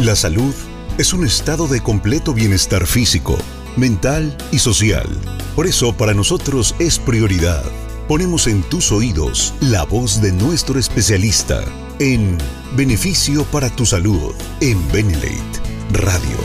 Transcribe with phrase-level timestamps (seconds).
[0.00, 0.54] La salud
[0.96, 3.36] es un estado de completo bienestar físico,
[3.76, 5.08] mental y social.
[5.56, 7.64] Por eso para nosotros es prioridad.
[8.06, 11.64] Ponemos en tus oídos la voz de nuestro especialista
[11.98, 12.38] en
[12.76, 15.60] Beneficio para tu Salud en Benelate
[15.90, 16.38] Radio.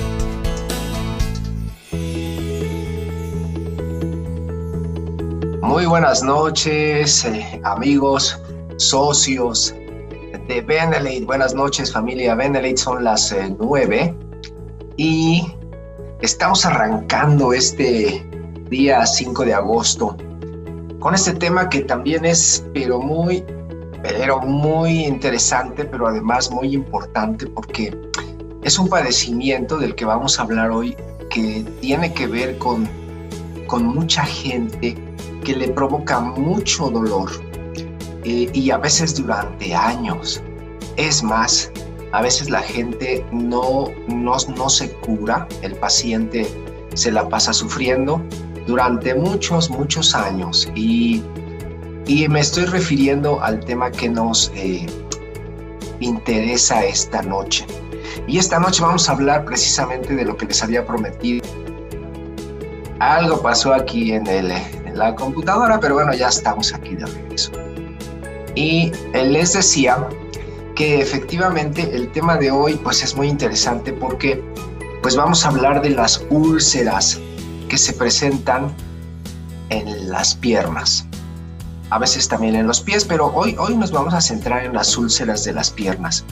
[5.62, 8.36] Muy buenas noches, eh, amigos,
[8.78, 9.76] socios
[10.48, 11.26] de Benelate.
[11.26, 12.78] Buenas noches, familia Benelate.
[12.78, 14.14] Son las eh, nueve
[14.98, 15.46] y
[16.22, 18.26] estamos arrancando este
[18.70, 20.18] día 5 de agosto
[21.00, 23.44] con este tema que también es, pero muy,
[24.02, 27.94] pero muy interesante, pero además muy importante porque
[28.64, 30.96] es un padecimiento del que vamos a hablar hoy
[31.30, 32.88] que tiene que ver con,
[33.68, 34.96] con mucha gente
[35.44, 37.30] que le provoca mucho dolor
[38.24, 40.42] eh, y a veces durante años.
[40.98, 41.72] Es más,
[42.12, 46.48] a veces la gente no, no, no se cura, el paciente
[46.94, 48.22] se la pasa sufriendo
[48.68, 51.24] durante muchos, muchos años y,
[52.06, 54.86] y me estoy refiriendo al tema que nos eh,
[56.00, 57.66] interesa esta noche.
[58.28, 61.44] Y esta noche vamos a hablar precisamente de lo que les había prometido.
[63.00, 67.52] Algo pasó aquí en, el, en la computadora, pero bueno, ya estamos aquí de regreso.
[68.56, 70.08] Y les decía
[70.76, 74.44] que efectivamente el tema de hoy pues es muy interesante porque
[75.02, 77.20] pues vamos a hablar de las úlceras
[77.68, 78.74] que se presentan
[79.70, 81.06] en las piernas.
[81.90, 84.98] A veces también en los pies, pero hoy, hoy nos vamos a centrar en las
[84.98, 86.24] úlceras de las piernas.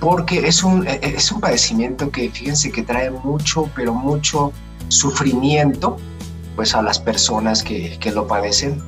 [0.00, 4.52] Porque es un, e, e, es un padecimiento que fíjense que trae mucho, pero mucho
[4.88, 5.98] sufrimiento
[6.56, 8.82] pues a las personas que, que lo padecen,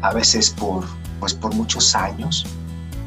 [0.00, 0.84] a veces por,
[1.24, 2.44] pues por muchos años.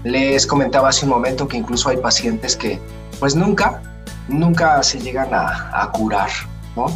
[0.03, 2.79] Les comentaba hace un momento que incluso hay pacientes que
[3.19, 3.79] pues nunca,
[4.27, 6.29] nunca se llegan a, curar,
[6.75, 6.87] ¿no?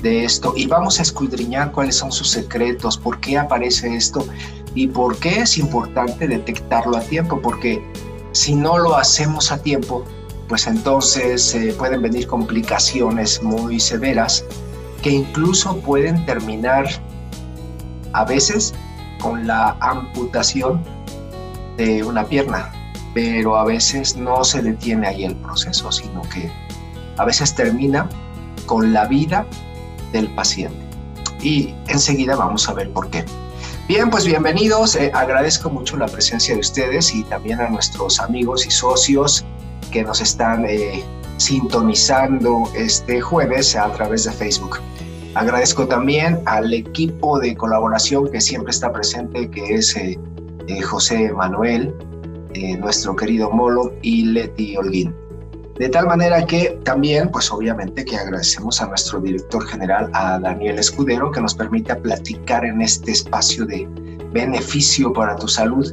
[0.00, 4.26] de esto y vamos a escudriñar cuáles son sus secretos, por qué aparece esto
[4.74, 7.84] y por qué es importante detectarlo a tiempo, porque
[8.32, 10.06] si no lo hacemos a tiempo,
[10.48, 14.46] pues entonces eh, pueden venir complicaciones muy severas
[15.02, 16.86] que incluso pueden terminar
[18.14, 18.72] a veces
[19.20, 20.82] con la amputación
[21.76, 22.72] de una pierna,
[23.14, 26.50] pero a veces no se detiene ahí el proceso, sino que
[27.16, 28.08] a veces termina
[28.66, 29.46] con la vida
[30.12, 30.78] del paciente.
[31.42, 33.24] Y enseguida vamos a ver por qué.
[33.88, 34.94] Bien, pues bienvenidos.
[34.94, 39.44] Eh, agradezco mucho la presencia de ustedes y también a nuestros amigos y socios
[39.90, 41.02] que nos están eh,
[41.38, 44.78] sintonizando este jueves a través de Facebook.
[45.34, 50.18] Agradezco también al equipo de colaboración que siempre está presente, que es eh,
[50.82, 51.94] José Manuel,
[52.80, 55.14] nuestro querido Molo y Leti Holguín.
[55.80, 60.78] De tal manera que también, pues obviamente que agradecemos a nuestro director general, a Daniel
[60.78, 63.88] Escudero, que nos permite platicar en este espacio de
[64.30, 65.90] beneficio para tu salud,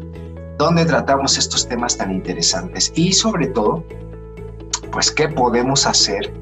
[0.57, 3.81] donde tratamos estos temas tan interesantes y sobre todo,
[4.91, 6.33] pues qué podemos hacer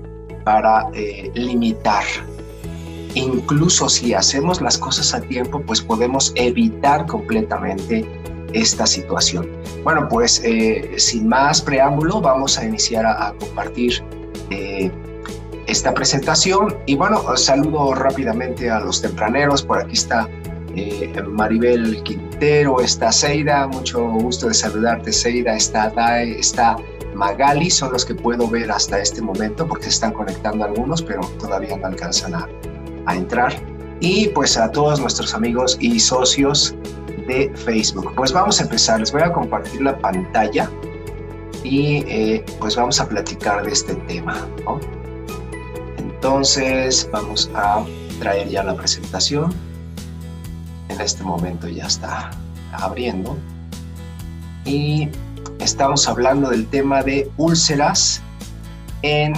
[0.43, 2.03] para eh, limitar.
[3.15, 8.05] Incluso si hacemos las cosas a tiempo, pues podemos evitar completamente
[8.53, 9.49] esta situación.
[9.83, 14.03] Bueno, pues eh, sin más preámbulo, vamos a iniciar a, compartir
[14.49, 14.91] eh,
[15.67, 16.77] esta presentación.
[16.85, 19.63] Y bueno, saludo rápidamente a los tempraneros.
[19.63, 20.27] Por aquí está
[20.75, 26.75] eh, Maribel Quintero, está Seida, mucho gusto de saludarte, Seida, está Dae, está
[27.13, 31.21] Magali, son los que puedo ver hasta este momento porque se están conectando algunos, pero
[31.39, 32.49] todavía no alcanzan a,
[33.05, 33.53] a entrar.
[33.99, 36.75] Y pues a todos nuestros amigos y socios
[37.27, 38.13] de Facebook.
[38.15, 40.69] Pues vamos a empezar, les voy a compartir la pantalla
[41.63, 44.47] y eh, pues vamos a platicar de este tema.
[45.97, 47.83] Entonces vamos a
[48.19, 49.53] traer ya la presentación.
[50.89, 52.31] En este momento ya está
[52.73, 53.35] abriendo.
[54.65, 55.09] Y
[55.59, 58.21] estamos hablando del tema de úlceras
[59.01, 59.33] en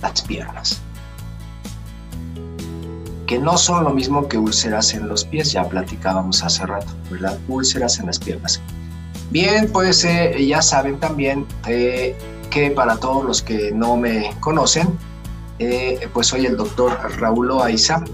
[0.00, 0.83] las piernas
[3.26, 7.38] que no son lo mismo que úlceras en los pies, ya platicábamos hace rato, ¿verdad?
[7.48, 8.60] Úlceras en las piernas.
[9.30, 12.16] Bien, pues eh, ya saben también eh,
[12.50, 14.88] que para todos los que no me conocen,
[15.58, 18.04] eh, pues soy el doctor Raúl Loaiza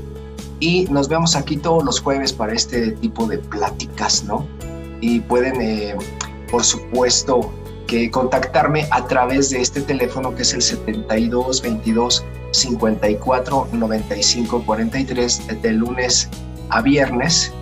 [0.61, 4.47] y nos vemos aquí todos los jueves para este tipo de pláticas, ¿no?
[5.01, 5.99] Y pueden,
[6.51, 7.51] por supuesto,
[7.87, 15.73] que contactarme a través de este teléfono que es el 7222 54 95 43 de
[15.73, 16.29] lunes
[16.71, 17.53] a viernes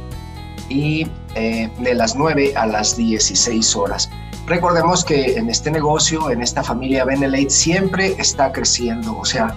[0.68, 4.10] y eh, de las 9 a las 16 horas.
[4.46, 9.54] Recordemos que en este negocio, en esta familia Benelate, siempre está creciendo, o sea,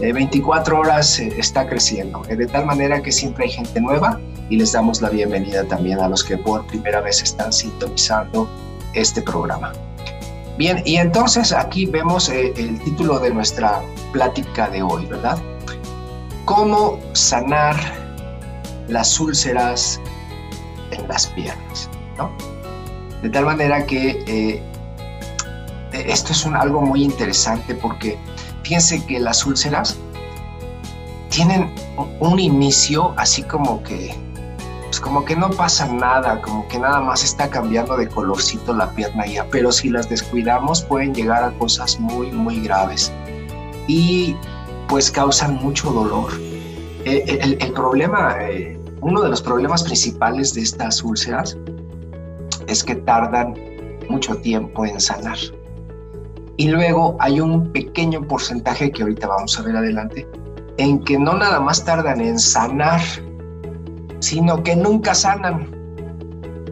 [0.00, 4.18] 24 horas está creciendo, de tal manera que siempre hay gente nueva
[4.48, 8.48] y les damos la bienvenida también a los que por primera vez están sintonizando
[8.94, 9.72] este programa.
[10.58, 13.80] Bien, y entonces aquí vemos eh, el título de nuestra
[14.12, 15.38] plática de hoy, ¿verdad?
[16.44, 17.76] ¿Cómo sanar
[18.88, 20.00] las úlceras
[20.90, 21.88] en las piernas?
[22.16, 22.30] ¿no?
[23.22, 24.62] De tal manera que eh,
[25.92, 28.18] esto es algo muy interesante porque
[28.62, 29.96] fíjense que las úlceras
[31.30, 31.72] tienen
[32.20, 34.14] un inicio así como que
[34.86, 38.90] pues como que no pasa nada, como que nada más está cambiando de colorcito la
[38.90, 43.10] pierna ya, pero si las descuidamos pueden llegar a cosas muy, muy graves
[43.86, 44.36] y
[44.88, 46.32] pues causan mucho dolor.
[47.04, 51.56] Eh, eh, el, problema, eh, uno de los problemas principales de estas úlceras
[52.68, 53.54] es que tardan
[54.08, 55.38] mucho tiempo en sanar.
[56.58, 60.28] Y luego hay un pequeño porcentaje que ahorita vamos a ver adelante,
[60.76, 63.00] en que no nada más tardan en sanar,
[64.20, 65.74] sino que nunca sanan.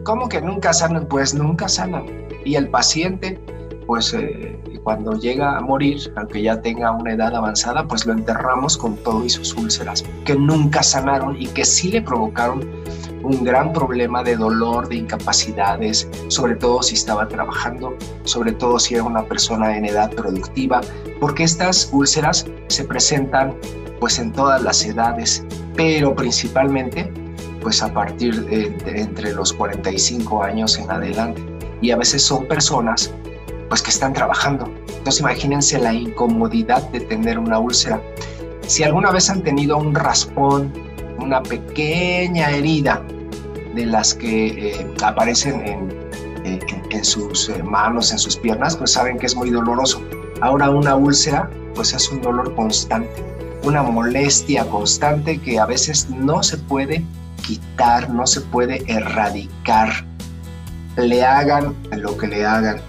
[0.03, 1.07] ¿Cómo que nunca sanan?
[1.07, 2.05] Pues nunca sanan.
[2.45, 3.39] Y el paciente,
[3.85, 4.15] pues
[4.83, 9.23] cuando llega a morir, aunque ya tenga una edad avanzada, pues lo enterramos con todo
[9.25, 12.67] y sus úlceras, que nunca sanaron y que sí le provocaron
[13.23, 18.95] un gran problema de dolor, de incapacidades, sobre todo si estaba trabajando, sobre todo si
[18.95, 20.81] era una persona en edad productiva,
[21.19, 23.55] porque estas úlceras se presentan
[23.99, 25.45] pues en todas las edades,
[25.75, 27.11] pero principalmente
[27.61, 31.41] pues a partir de, entre los 45 años en adelante.
[31.81, 33.13] Y a veces son personas
[33.71, 34.69] pues que están trabajando.
[34.97, 38.01] Entonces imagínense la incomodidad de tener una úlcera.
[38.67, 40.73] Si alguna vez han tenido un raspón,
[41.19, 43.01] una pequeña herida
[43.73, 49.17] de las que eh, aparecen en, en, sus eh, manos, en sus piernas, pues saben
[49.17, 50.01] que es muy doloroso.
[50.41, 53.23] Ahora una úlcera, pues es un dolor constante,
[53.63, 57.05] una molestia constante que a veces no se puede
[57.47, 60.05] quitar, no se puede erradicar.
[60.97, 62.81] Le hagan lo que le hagan,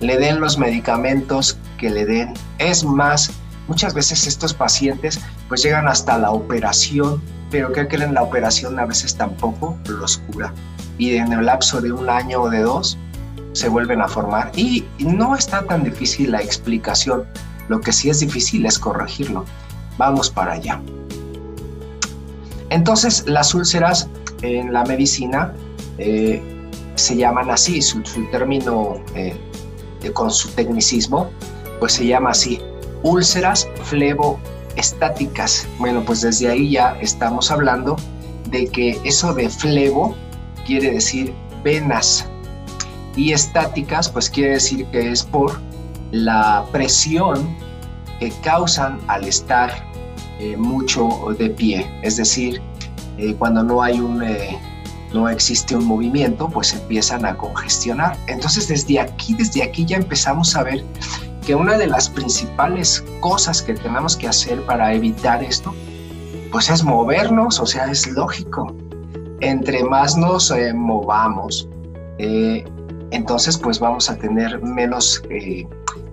[0.00, 2.34] le den los medicamentos que le den.
[2.58, 3.30] Es más,
[3.68, 8.86] muchas veces estos pacientes pues llegan hasta la operación, pero que creen la operación a
[8.86, 10.52] veces tampoco los cura.
[10.98, 12.98] Y en el lapso de un año o de dos
[13.52, 14.52] se vuelven a formar.
[14.56, 17.24] Y no está tan difícil la explicación.
[17.68, 19.44] Lo que sí es difícil es corregirlo.
[19.96, 20.80] Vamos para allá.
[22.70, 24.08] Entonces, las úlceras
[24.42, 25.52] en la medicina
[25.98, 26.42] eh,
[26.96, 29.36] se llaman así, su, término eh,
[30.12, 31.30] con su tecnicismo,
[31.80, 32.60] pues se llama así,
[33.02, 35.66] úlceras fleboestáticas.
[35.78, 37.96] Bueno, pues desde ahí ya estamos hablando
[38.50, 40.14] de que eso de flebo
[40.66, 42.26] quiere decir venas
[43.16, 45.60] y estáticas, pues quiere decir que es por
[46.10, 47.56] la presión
[48.20, 49.70] que causan al estar
[50.38, 51.08] eh, mucho
[51.38, 52.60] de pie, es decir,
[53.18, 54.58] eh, cuando no hay un, eh,
[55.14, 58.16] no existe un movimiento, pues empiezan a congestionar.
[58.26, 60.84] Entonces desde aquí, desde aquí ya empezamos a ver
[61.46, 65.74] que una de las principales cosas que tenemos que hacer para evitar esto,
[66.50, 68.74] pues es movernos, o sea, es lógico.
[69.40, 71.68] Entre más nos movamos,
[72.18, 75.22] entonces pues vamos a tener menos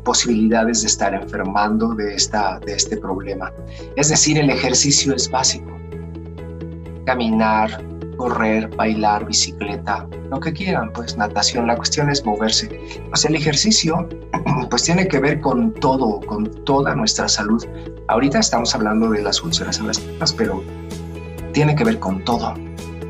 [0.03, 3.53] posibilidades de estar enfermando de, esta, de este problema.
[3.96, 5.72] Es decir, el ejercicio es básico.
[7.05, 7.81] Caminar,
[8.22, 12.70] correr, bailar, bicicleta, lo que quieran, pues natación, la cuestión es moverse.
[13.10, 14.08] Pues el ejercicio
[14.70, 17.66] pues tiene que ver con todo, con toda nuestra salud.
[18.10, 20.63] Ahorita estamos hablando de las úlceras en las piernas, pero
[21.51, 22.54] tiene que ver con todo,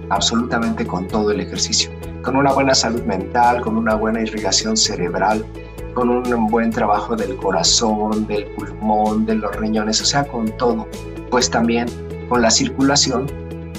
[0.09, 1.91] absolutamente con todo el ejercicio.
[2.23, 5.45] Con una buena salud mental, con una buena irrigación cerebral,
[5.93, 10.87] con un buen trabajo del corazón, del pulmón, de los riñones, o sea, con todo.
[11.29, 11.87] Pues también
[12.29, 13.27] con la circulación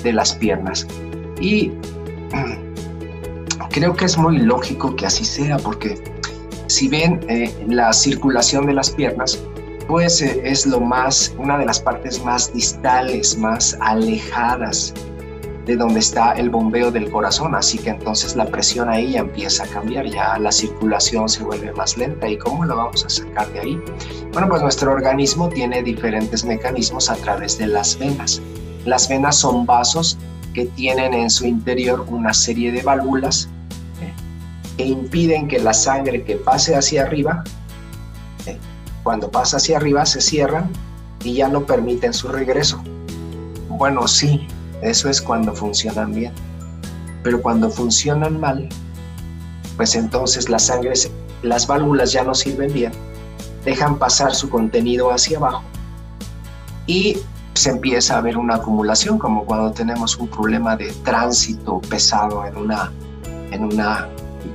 [0.03, 0.87] de las piernas.
[1.43, 1.73] Y
[3.71, 6.03] creo que es muy lógico que así sea, porque
[6.69, 9.43] si ven eh, la circulación de las piernas,
[9.89, 14.95] pues eh, es lo más, una de las partes más distales, más alejadas
[15.67, 19.65] de donde está el bombeo del corazón, así que entonces la presión ahí ya empieza
[19.65, 23.53] a cambiar, ya la circulación se vuelve más lenta y cómo la vamos a sacar
[23.53, 23.81] de ahí.
[24.33, 28.41] Bueno, pues nuestro organismo tiene diferentes mecanismos a través de las venas.
[28.85, 30.19] Las venas son vasos
[30.53, 33.49] que tienen en su interior una serie de válvulas
[34.77, 37.45] que impiden que la sangre que pase hacia arriba,
[38.47, 38.57] ¿eh?
[39.03, 40.71] cuando pasa hacia arriba se cierran
[41.25, 42.83] y ya no permiten su regreso.
[43.69, 44.47] Bueno, sí,
[44.83, 46.33] eso es cuando funcionan bien.
[47.23, 48.69] Pero cuando funcionan mal,
[49.77, 51.11] pues entonces las sangres,
[51.43, 52.93] las válvulas ya no sirven bien,
[53.65, 55.63] dejan pasar su contenido hacia abajo
[56.87, 57.19] y
[57.63, 62.57] se empieza a ver una acumulación, como cuando tenemos un problema de tránsito pesado en
[62.57, 62.91] una,
[63.53, 64.09] en una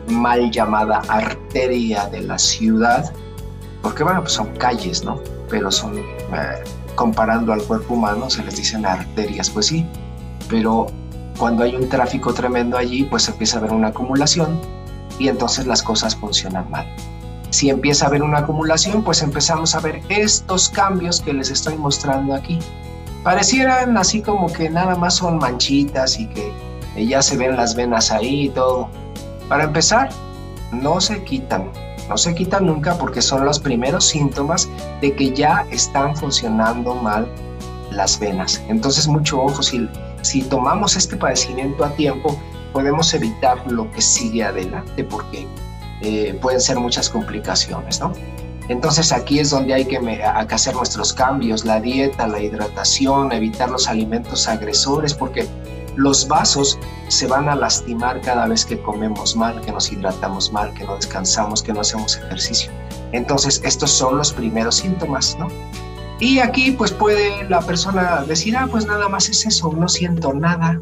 [0.09, 3.13] mal llamada arteria de la ciudad,
[3.81, 5.21] porque bueno, pues son calles, ¿no?
[5.49, 6.03] Pero son, eh,
[6.95, 9.85] comparando al cuerpo humano, se les dicen arterias, pues sí,
[10.49, 10.87] pero
[11.37, 14.59] cuando hay un tráfico tremendo allí, pues empieza a haber una acumulación
[15.17, 16.85] y entonces las cosas funcionan mal.
[17.51, 21.77] Si empieza a haber una acumulación, pues empezamos a ver estos cambios que les estoy
[21.77, 22.59] mostrando aquí.
[23.27, 26.49] Parecieran así como que nada más son manchitas y que
[27.05, 28.87] ya se ven las venas ahí y todo.
[29.49, 30.07] Para empezar,
[30.71, 31.69] no se quitan,
[32.07, 34.69] no se quitan nunca porque son los primeros síntomas
[35.01, 37.27] de que ya están funcionando mal
[37.91, 38.63] las venas.
[38.69, 39.89] Entonces mucho ojo, si,
[40.21, 42.39] si tomamos este padecimiento a tiempo,
[42.71, 45.45] podemos evitar lo que sigue adelante porque
[45.99, 48.13] eh, pueden ser muchas complicaciones, ¿no?
[48.69, 53.87] Entonces aquí es donde hay que, hacer nuestros cambios, la dieta, la hidratación, evitar los
[53.87, 55.47] alimentos agresores, porque
[55.95, 60.73] los vasos se van a lastimar cada vez que comemos mal, que nos hidratamos mal,
[60.73, 62.71] que no descansamos, que no hacemos ejercicio.
[63.13, 65.47] Entonces estos son los primeros síntomas, ¿no?
[66.19, 70.33] Y aquí pues puede la persona decir, ah, pues nada más es eso, no siento
[70.33, 70.81] nada,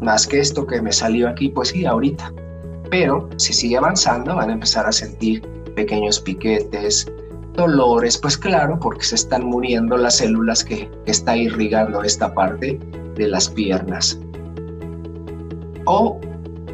[0.00, 2.32] más que esto que me salió aquí, pues sí, ahorita.
[2.90, 7.06] Pero si sigue avanzando, van a empezar a sentir pequeños piquetes,
[7.52, 12.80] dolores, pues claro, porque se están muriendo las células que, está irrigando esta parte
[13.14, 14.18] de las piernas.
[15.84, 16.20] O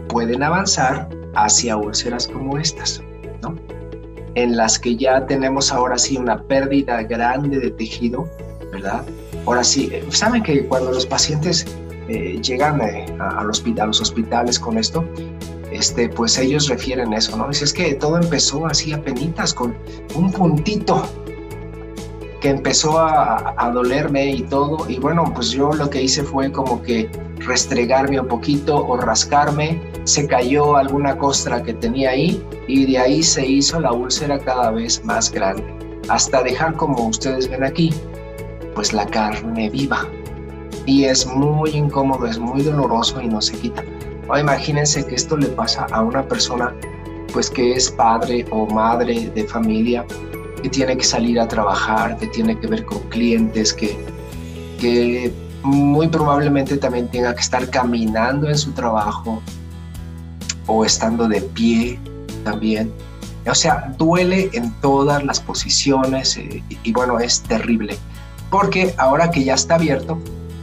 [0.08, 3.02] pueden avanzar hacia úlceras como estas,
[3.42, 3.54] ¿no?
[4.34, 8.26] En las que ya tenemos ahora sí una pérdida grande de tejido,
[8.72, 9.04] ¿verdad?
[9.44, 11.66] Ahora sí, eh, saben que cuando los pacientes
[12.08, 15.04] eh, llegan eh, a, los hospitales con esto,
[15.72, 17.48] este, pues ellos refieren eso, ¿no?
[17.48, 19.74] Dice, es que todo empezó así a penitas, con
[20.14, 21.02] un puntito
[22.40, 24.88] que empezó a, a, dolerme y todo.
[24.88, 29.80] Y bueno, pues yo lo que hice fue como que restregarme un poquito o rascarme.
[30.04, 34.72] Se cayó alguna costra que tenía ahí y de ahí se hizo la úlcera cada
[34.72, 35.64] vez más grande.
[36.08, 37.94] Hasta dejar, como ustedes ven aquí,
[38.74, 40.08] pues la carne viva
[40.86, 43.84] y es muy incómodo, es muy doloroso y no se quita.
[44.32, 46.74] O imagínense que esto le pasa a una persona
[47.34, 50.06] pues que es padre o madre de familia,
[50.62, 53.94] que tiene que salir a trabajar, que tiene que ver con clientes, que,
[54.80, 55.30] que
[55.62, 59.42] muy probablemente también tenga que estar caminando en su trabajo
[60.66, 61.98] o estando de pie
[62.42, 62.90] también.
[63.46, 67.98] O sea, duele en todas las posiciones eh, y bueno, es terrible.
[68.50, 70.18] Porque ahora que ya está abierto,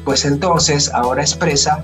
[0.06, 1.84] pues entonces ahora expresa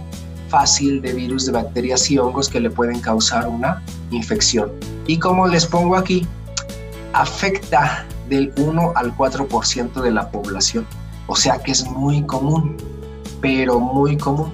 [0.49, 4.71] fácil de virus, de bacterias y hongos que le pueden causar una infección.
[5.07, 6.27] Y como les pongo aquí,
[7.13, 10.85] afecta del 1 al 4% de la población.
[11.27, 12.77] O sea que es muy común,
[13.41, 14.51] pero muy común.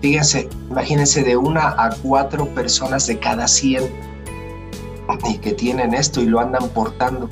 [0.00, 4.06] Fíjense, imagínense de una a cuatro personas de cada 100
[5.28, 7.28] y que tienen esto y lo andan portando.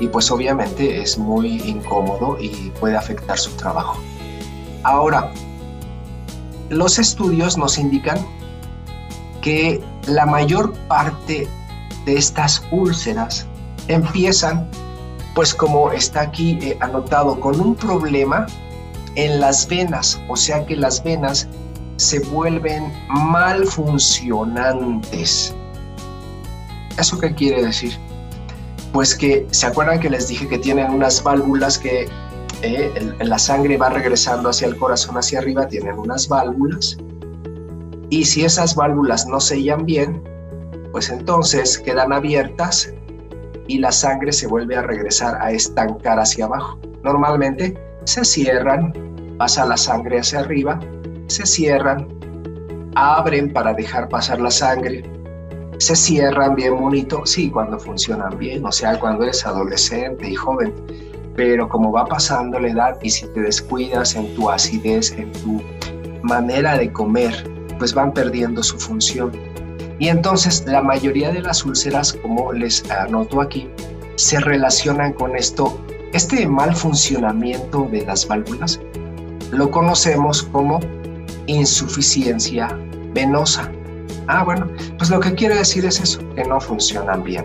[0.00, 3.98] Y pues obviamente es muy incómodo y puede afectar su trabajo.
[4.82, 5.32] Ahora,
[6.74, 8.18] los estudios nos indican
[9.42, 11.48] que la mayor parte
[12.04, 13.46] de estas úlceras
[13.88, 14.68] empiezan,
[15.34, 18.46] pues como está aquí eh, anotado, con un problema
[19.16, 21.48] en las venas, o sea que las venas
[21.96, 25.54] se vuelven mal funcionantes.
[26.98, 27.98] ¿Eso qué quiere decir?
[28.92, 32.08] Pues que, ¿se acuerdan que les dije que tienen unas válvulas que
[32.64, 32.90] eh,
[33.20, 36.96] la sangre va regresando hacia el corazón, hacia arriba, tienen unas válvulas.
[38.08, 40.22] Y si esas válvulas no sellan bien,
[40.92, 42.92] pues entonces quedan abiertas
[43.66, 46.78] y la sangre se vuelve a regresar a estancar hacia abajo.
[47.02, 48.92] Normalmente se cierran,
[49.38, 50.80] pasa la sangre hacia arriba,
[51.26, 52.08] se cierran,
[52.94, 55.02] abren para dejar pasar la sangre,
[55.78, 60.72] se cierran bien bonito, sí, cuando funcionan bien, o sea, cuando eres adolescente y joven
[61.36, 65.62] pero como va pasando la edad y si te descuidas en tu acidez, en tu
[66.22, 69.32] manera de comer, pues van perdiendo su función.
[69.98, 73.68] Y entonces la mayoría de las úlceras, como les anoto aquí,
[74.16, 75.78] se relacionan con esto.
[76.12, 78.80] Este mal funcionamiento de las válvulas
[79.50, 80.80] lo conocemos como
[81.46, 82.78] insuficiencia
[83.12, 83.70] venosa.
[84.26, 87.44] Ah, bueno, pues lo que quiere decir es eso, que no funcionan bien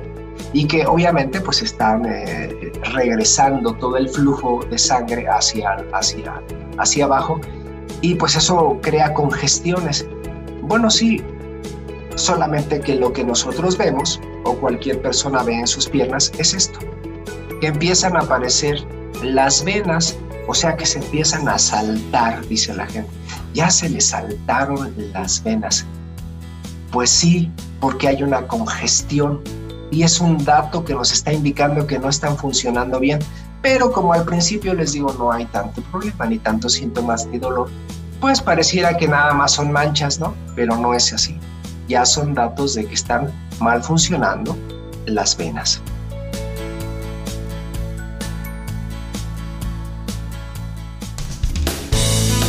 [0.53, 2.55] y que obviamente pues están eh,
[2.93, 6.41] regresando todo el flujo de sangre hacia, hacia,
[6.77, 7.39] hacia abajo
[8.01, 10.07] y pues eso crea congestiones.
[10.62, 11.24] Bueno, sí,
[12.19, 16.77] Solamente que lo que nosotros vemos o cualquier persona ve en sus piernas es esto,
[17.62, 18.86] que empiezan a aparecer
[19.24, 23.09] las venas, o sea que se empiezan a saltar, dice la gente.
[23.53, 25.86] Ya se le saltaron las venas.
[26.91, 29.41] Pues sí, porque hay una congestión
[29.91, 33.19] y es un dato que nos está indicando que no están funcionando bien.
[33.62, 37.69] Pero como al principio les digo, no hay tanto problema, ni tantos síntomas, ni dolor,
[38.22, 40.34] pues pareciera que nada más son manchas, ¿no?
[40.55, 41.38] Pero no es así.
[41.88, 44.58] Ya son datos de que están mal funcionando
[45.05, 45.81] las venas.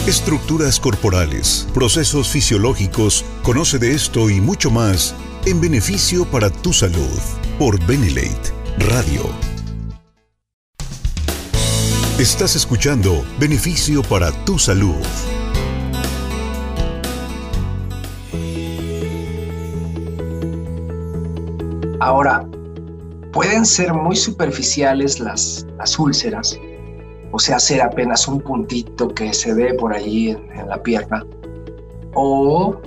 [0.07, 5.15] Estructuras corporales, procesos fisiológicos, conoce de esto y mucho más
[5.47, 7.19] en beneficio para tu salud
[7.59, 8.53] por Benelate
[8.91, 9.23] Radio.
[12.19, 14.97] Estás escuchando Beneficio para tu salud.
[22.01, 22.47] Ahora,
[23.33, 26.59] pueden ser muy superficiales las, las úlceras,
[27.33, 31.25] o sea, ser apenas un puntito que se ve por allí en, en la pierna,
[32.13, 32.79] o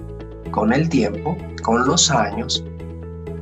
[0.51, 2.63] con el tiempo, con los años,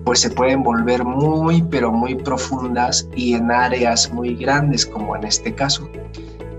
[0.05, 5.25] pues se pueden volver muy, pero muy profundas y en áreas muy grandes, como en
[5.25, 5.87] este caso,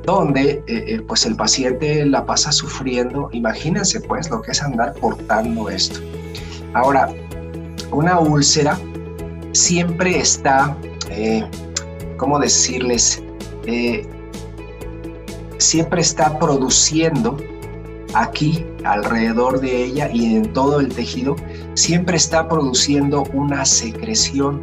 [0.04, 3.28] donde eh, eh, pues el paciente la pasa sufriendo.
[3.32, 6.00] Imagínense pues lo que es andar portando esto.
[6.74, 7.08] Ahora,
[7.90, 8.78] una úlcera
[9.52, 10.76] siempre está,
[11.10, 11.44] eh,
[12.16, 13.22] ¿cómo decirles?
[15.58, 17.36] siempre está produciendo
[18.14, 21.36] aquí, alrededor de ella y en todo el tejido,
[21.74, 24.62] siempre está produciendo una secreción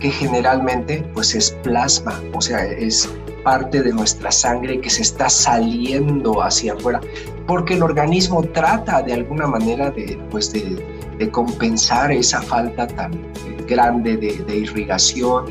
[0.00, 3.08] que generalmente pues es plasma, o sea, es
[3.42, 7.00] parte de nuestra sangre que se está saliendo hacia afuera,
[7.46, 10.84] porque el organismo trata de alguna manera de, pues de,
[11.30, 13.12] compensar esa falta tan
[13.66, 15.46] grande de, irrigación,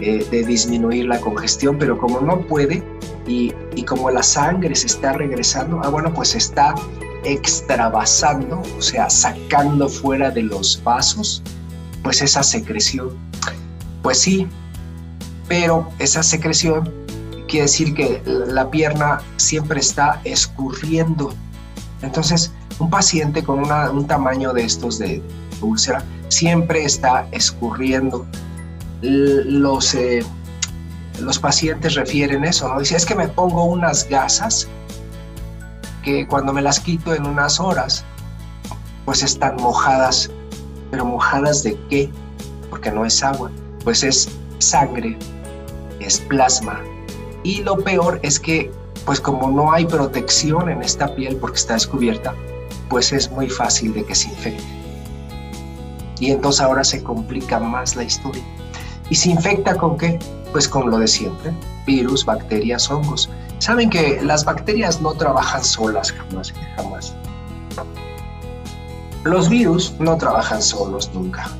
[0.00, 2.82] eh, de disminuir la congestión, pero como no puede
[3.26, 6.74] y, y como la sangre se está regresando, ah, bueno, pues está
[7.24, 11.42] extravasando, o sea, sacando fuera de los vasos,
[12.02, 13.10] pues esa secreción.
[14.02, 14.46] Pues sí,
[15.48, 16.92] pero esa secreción
[17.48, 21.34] quiere decir que la pierna siempre está escurriendo.
[22.02, 25.22] Entonces, un paciente con un tamaño de estos de
[25.60, 28.26] úlcera siempre está escurriendo.
[29.02, 30.24] Los, eh,
[31.20, 32.78] los pacientes refieren eso, ¿no?
[32.80, 34.68] Dice, es que me pongo unas gasas
[36.02, 38.04] que cuando me las quito en unas horas,
[39.04, 40.30] pues están mojadas.
[40.90, 42.10] ¿Pero mojadas de qué?
[42.68, 43.50] Porque no es agua,
[43.84, 45.16] pues es sangre,
[46.00, 46.80] es plasma.
[47.42, 48.70] Y lo peor es que,
[49.04, 52.34] pues como no hay protección en esta piel porque está descubierta,
[52.88, 54.64] pues es muy fácil de que se infecte.
[56.18, 58.42] Y entonces ahora se complica más la historia.
[59.08, 60.18] ¿Y se infecta con qué?
[60.52, 61.52] Pues con lo de siempre,
[61.86, 63.28] virus, bacterias, hongos.
[63.58, 67.14] Saben que las bacterias no trabajan solas jamás, jamás.
[69.24, 71.50] Los virus no trabajan solos nunca.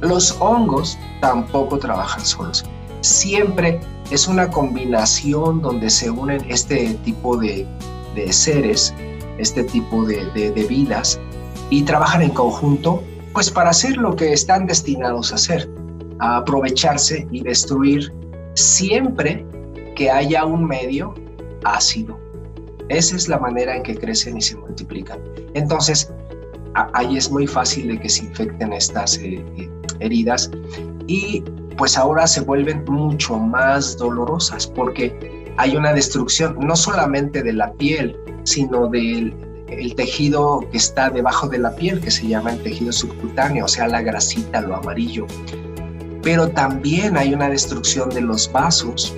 [0.00, 2.64] Los hongos tampoco trabajan solos.
[3.00, 3.80] Siempre
[4.10, 7.66] es una combinación donde se unen este tipo de,
[8.30, 8.94] seres,
[9.38, 11.18] este tipo de, de vidas,
[11.70, 13.02] y trabajan en conjunto,
[13.32, 15.70] pues para hacer lo que están destinados a hacer,
[16.18, 18.12] a aprovecharse y destruir
[18.54, 19.44] siempre
[20.00, 21.12] que haya un medio
[21.62, 22.18] ácido.
[22.88, 25.20] Esa es la manera en que crecen y se multiplican.
[25.52, 26.10] Entonces,
[26.94, 30.50] ahí es muy fácil de que se infecten estas eh, eh, heridas
[31.06, 31.42] y
[31.76, 37.70] pues ahora se vuelven mucho más dolorosas porque hay una destrucción no solamente de la
[37.74, 39.34] piel, sino del
[39.68, 43.68] el tejido que está debajo de la piel, que se llama el tejido subcutáneo, o
[43.68, 45.26] sea, la grasita, lo amarillo.
[46.22, 49.14] Pero también hay una destrucción de los vasos,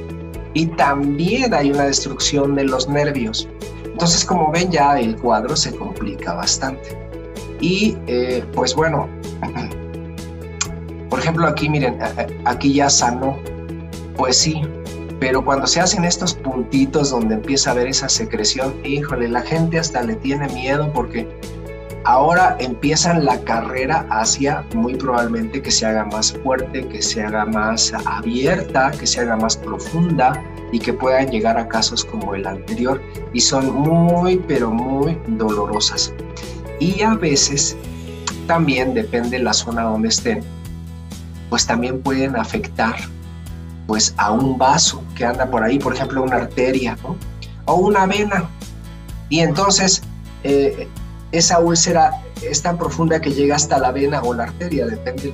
[0.54, 3.48] y también hay una destrucción de los nervios.
[3.84, 6.98] Entonces, como ven, ya el cuadro se complica bastante.
[7.60, 9.08] Y eh, pues bueno,
[11.10, 11.98] por ejemplo, aquí miren,
[12.44, 13.38] aquí ya sanó.
[14.16, 14.62] Pues sí,
[15.20, 19.78] pero cuando se hacen estos puntitos donde empieza a haber esa secreción, híjole, la gente
[19.78, 21.28] hasta le tiene miedo porque
[22.04, 27.44] ahora empiezan la carrera hacia muy probablemente que se haga más fuerte, que se haga
[27.46, 32.46] más abierta, que se haga más profunda y que puedan llegar a casos como el
[32.46, 33.00] anterior
[33.32, 36.12] y son muy pero muy dolorosas.
[36.80, 37.76] Y a veces
[38.46, 40.40] también depende de la zona donde estén,
[41.50, 42.96] pues también pueden afectar
[43.86, 46.96] pues a un vaso que anda por ahí, por ejemplo una arteria
[47.66, 48.48] o una vena.
[49.28, 50.02] Y entonces
[50.44, 50.88] eh,
[51.32, 55.32] esa úlcera es tan profunda que llega hasta la vena o la arteria, depende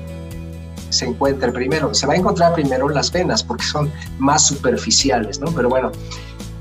[0.91, 1.95] se encuentre primero.
[1.95, 5.51] Se va a encontrar primero las venas porque son más superficiales, ¿no?
[5.53, 5.93] Pero bueno,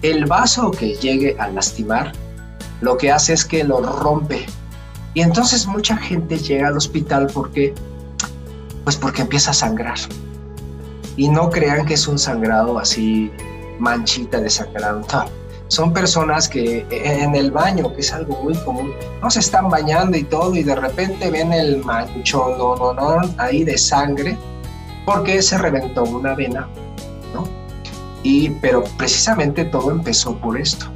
[0.02, 2.12] el vaso que llegue a lastimar
[2.82, 4.46] lo que hace es que lo rompe.
[5.14, 7.74] Y entonces mucha gente llega al hospital porque,
[8.84, 9.98] pues porque empieza a sangrar.
[11.16, 13.32] Y no crean que es un sangrado así,
[13.80, 15.04] manchita de sangrado.
[15.68, 20.18] Son personas que en el baño, que es algo muy común, no se están bañando
[20.18, 24.38] y todo, y de repente ven el manchón no, no, no, ahí de sangre,
[25.06, 26.68] porque se reventó una vena,
[27.34, 27.48] ¿no?
[28.24, 30.88] Y, pero precisamente todo empezó por esto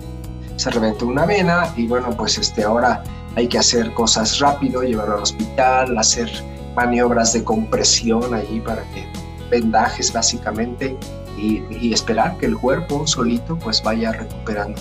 [0.61, 3.03] se reventó una vena y bueno, pues este, ahora
[3.35, 6.29] hay que hacer cosas rápido, llevarlo al hospital, hacer
[6.75, 9.07] maniobras de compresión allí para que
[9.49, 10.95] vendajes básicamente
[11.41, 14.79] y, y, esperar que el cuerpo solito pues vaya recuperando.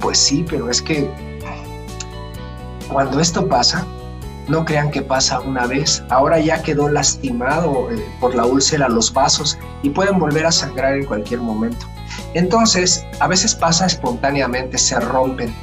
[0.00, 1.10] Pues sí, pero es que
[2.90, 3.86] cuando esto pasa,
[4.48, 9.12] no crean que pasa una vez, ahora ya quedó lastimado eh, por la úlcera los
[9.12, 11.86] vasos y pueden volver a sangrar en cualquier momento.
[12.34, 15.54] Entonces, a veces pasa espontáneamente, se rompen.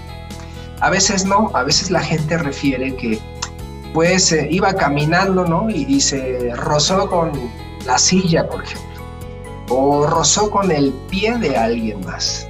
[0.80, 3.20] A veces no, a veces la gente refiere que
[3.93, 5.70] pues eh, iba caminando, ¿no?
[5.70, 7.32] Y, se rozó con
[7.86, 8.97] la silla, por ejemplo.
[9.70, 12.48] O rozó con el pie de alguien más.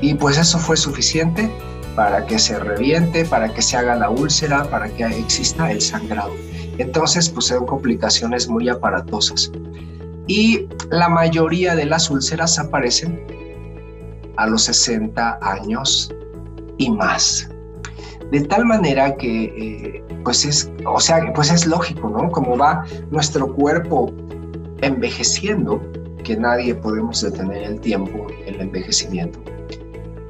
[0.00, 1.50] Y pues eso fue suficiente
[1.94, 6.32] para que se reviente, para que se haga la úlcera, para que exista el sangrado.
[6.78, 9.50] Entonces, pues son complicaciones muy aparatosas.
[10.26, 13.20] Y la mayoría de las úlceras aparecen
[14.36, 16.12] a los 60 años
[16.78, 17.48] y más.
[18.30, 22.30] De tal manera que, eh, pues es, o sea, pues es lógico, ¿no?
[22.30, 24.12] Como va nuestro cuerpo
[24.82, 25.80] envejeciendo,
[26.26, 29.38] que nadie podemos detener el tiempo, el envejecimiento.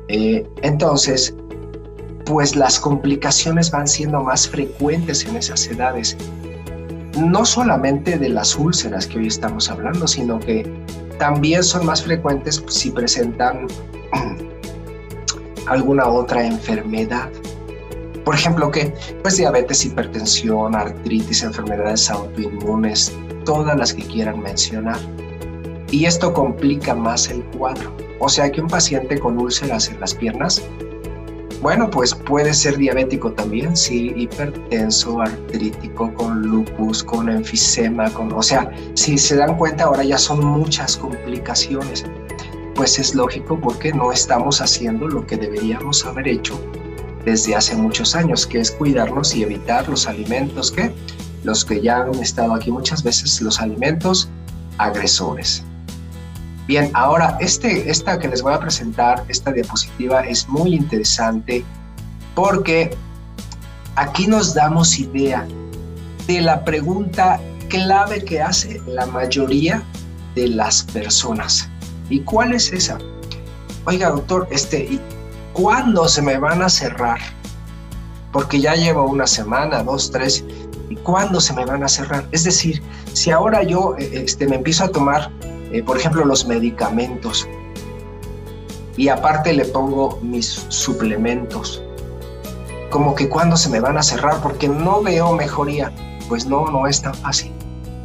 [0.08, 1.34] Eh, entonces,
[2.26, 6.16] pues las complicaciones van siendo más frecuentes en esas edades.
[7.18, 10.70] No solamente de las úlceras que hoy estamos hablando, sino que
[11.18, 13.66] también son más frecuentes si presentan
[15.66, 17.30] alguna otra enfermedad.
[18.22, 24.98] Por ejemplo, que pues diabetes, hipertensión, artritis, enfermedades autoinmunes, todas las que quieran mencionar.
[25.90, 27.92] Y esto complica más el cuadro.
[28.18, 30.62] O sea que un paciente con úlceras en las piernas,
[31.62, 38.42] bueno, pues puede ser diabético también, sí, hipertenso, artrítico, con lupus, con enfisema, con, o
[38.42, 42.04] sea, si se dan cuenta ahora ya son muchas complicaciones
[42.76, 46.60] pues es lógico porque no estamos haciendo lo que deberíamos haber hecho
[47.24, 50.94] desde hace muchos años, que es cuidarnos y evitar los alimentos que,
[51.42, 54.28] los que ya han estado aquí muchas veces, los alimentos
[54.78, 55.64] agresores.
[56.66, 61.64] Bien, ahora este, esta que les voy a presentar, esta diapositiva es muy interesante
[62.34, 62.90] porque
[63.94, 65.46] aquí nos damos idea
[66.26, 69.82] de la pregunta clave que hace la mayoría
[70.34, 71.68] de las personas.
[72.10, 72.98] ¿Y cuál es esa?
[73.84, 75.00] Oiga, doctor, este, ¿y
[75.52, 77.20] cuándo se me van a cerrar?
[78.32, 80.44] Porque ya llevo una semana, dos, tres,
[80.90, 82.26] ¿y cuándo se me van a cerrar?
[82.32, 85.30] Es decir, si ahora yo eh, este, me empiezo a tomar,
[85.76, 87.46] eh, por ejemplo, los medicamentos
[88.96, 91.82] y aparte le pongo mis suplementos,
[92.90, 95.92] como que cuándo se me van a cerrar porque no veo mejoría.
[96.28, 97.52] Pues no, no es tan fácil.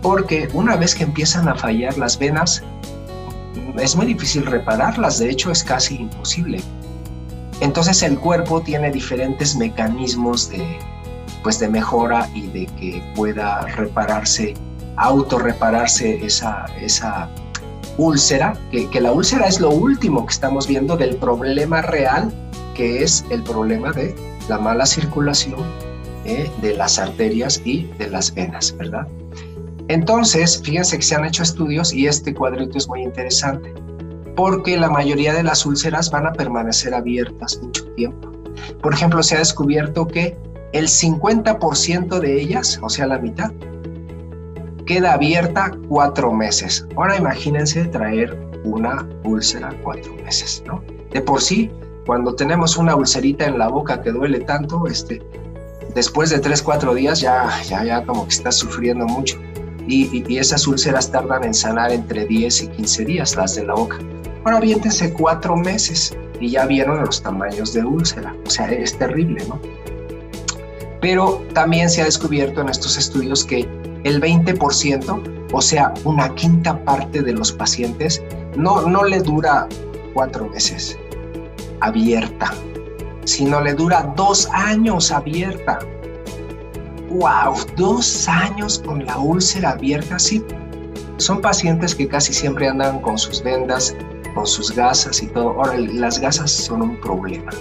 [0.01, 2.61] Porque una vez que empiezan a fallar las venas,
[3.79, 6.61] es muy difícil repararlas, de hecho es casi imposible.
[7.61, 10.79] Entonces el cuerpo tiene diferentes mecanismos de,
[11.43, 14.55] pues de mejora y de que pueda repararse,
[14.97, 17.29] autorrepararse esa, esa
[18.01, 22.31] úlcera, que, la úlcera es lo último que estamos viendo del problema real,
[22.73, 24.15] que es el problema de
[24.49, 25.59] la mala circulación
[26.25, 29.07] eh, de las arterias y de las venas, ¿verdad?
[29.87, 33.73] Entonces, fíjense que se han hecho estudios y este cuadrito es muy interesante,
[34.35, 38.31] porque la mayoría de las úlceras van a permanecer abiertas mucho tiempo.
[38.81, 40.37] Por ejemplo, se ha descubierto que
[40.73, 43.51] el 50% de ellas, o sea, la mitad,
[44.91, 46.85] queda abierta cuatro meses.
[46.97, 50.83] Ahora imagínense traer una úlcera cuatro meses, ¿no?
[51.13, 51.71] De por sí,
[52.05, 55.21] cuando tenemos una ulcerita en la boca que duele tanto, este,
[55.95, 59.37] después de tres, cuatro días ya, ya, ya como que está sufriendo mucho
[59.87, 63.97] y, esas úlceras tardan en sanar entre 10 y 15 días, las de la boca.
[64.43, 69.41] Ahora aviéntense cuatro meses y ya vieron los tamaños de úlcera, o sea, es terrible,
[69.47, 69.57] ¿no?
[70.99, 73.65] Pero también se ha descubierto en estos estudios que
[74.03, 78.21] el 20%, o sea, una quinta parte de los pacientes,
[78.55, 79.67] no, no le dura
[80.13, 80.97] cuatro meses
[81.81, 82.53] abierta,
[83.25, 85.79] sino le dura dos años abierta.
[87.09, 90.43] wow, dos años con la úlcera abierta, sí.
[91.17, 93.95] Son pacientes que casi siempre andan con sus vendas,
[94.33, 95.49] con sus gasas y todo.
[95.49, 97.51] Ahora, las gasas son un problema.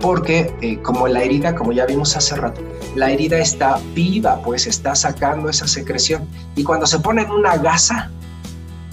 [0.00, 2.60] Porque eh, como la herida, como ya vimos hace rato,
[2.96, 6.26] la herida está viva, pues está sacando esa secreción.
[6.56, 8.10] Y cuando se pone en una gasa,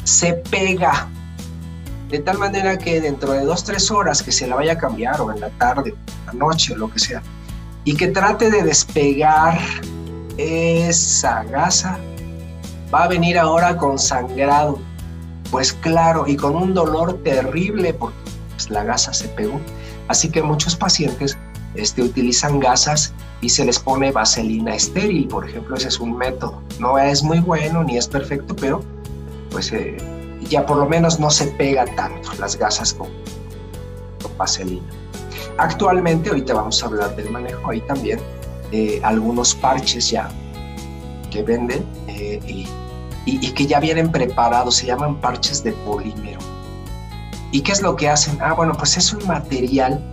[0.03, 1.07] se pega.
[2.09, 5.19] De tal manera que dentro de dos, tres horas que se la vaya a cambiar,
[5.21, 5.95] o en la tarde,
[6.27, 7.23] la noche, o lo que sea,
[7.85, 9.57] y que trate de despegar
[10.37, 11.97] esa gasa,
[12.93, 14.79] va a venir ahora con sangrado.
[15.49, 18.17] Pues claro, y con un dolor terrible porque
[18.49, 19.59] pues, la gasa se pegó.
[20.07, 21.37] Así que muchos pacientes
[21.75, 26.61] este, utilizan gasas y se les pone vaselina estéril, por ejemplo, ese es un método.
[26.79, 28.81] No es muy bueno ni es perfecto, pero
[29.51, 29.97] pues eh,
[30.49, 33.09] ya por lo menos no se pega tanto las gasas con,
[34.21, 34.87] con vaselina.
[35.57, 38.19] Actualmente, ahorita vamos a hablar del manejo, hay también
[38.71, 40.29] eh, algunos parches ya
[41.29, 42.67] que venden eh, y,
[43.25, 46.39] y, que ya vienen preparados, se llaman parches de polímero.
[47.51, 48.37] ¿Y qué es lo que hacen?
[48.41, 50.03] Ah, bueno, pues es un material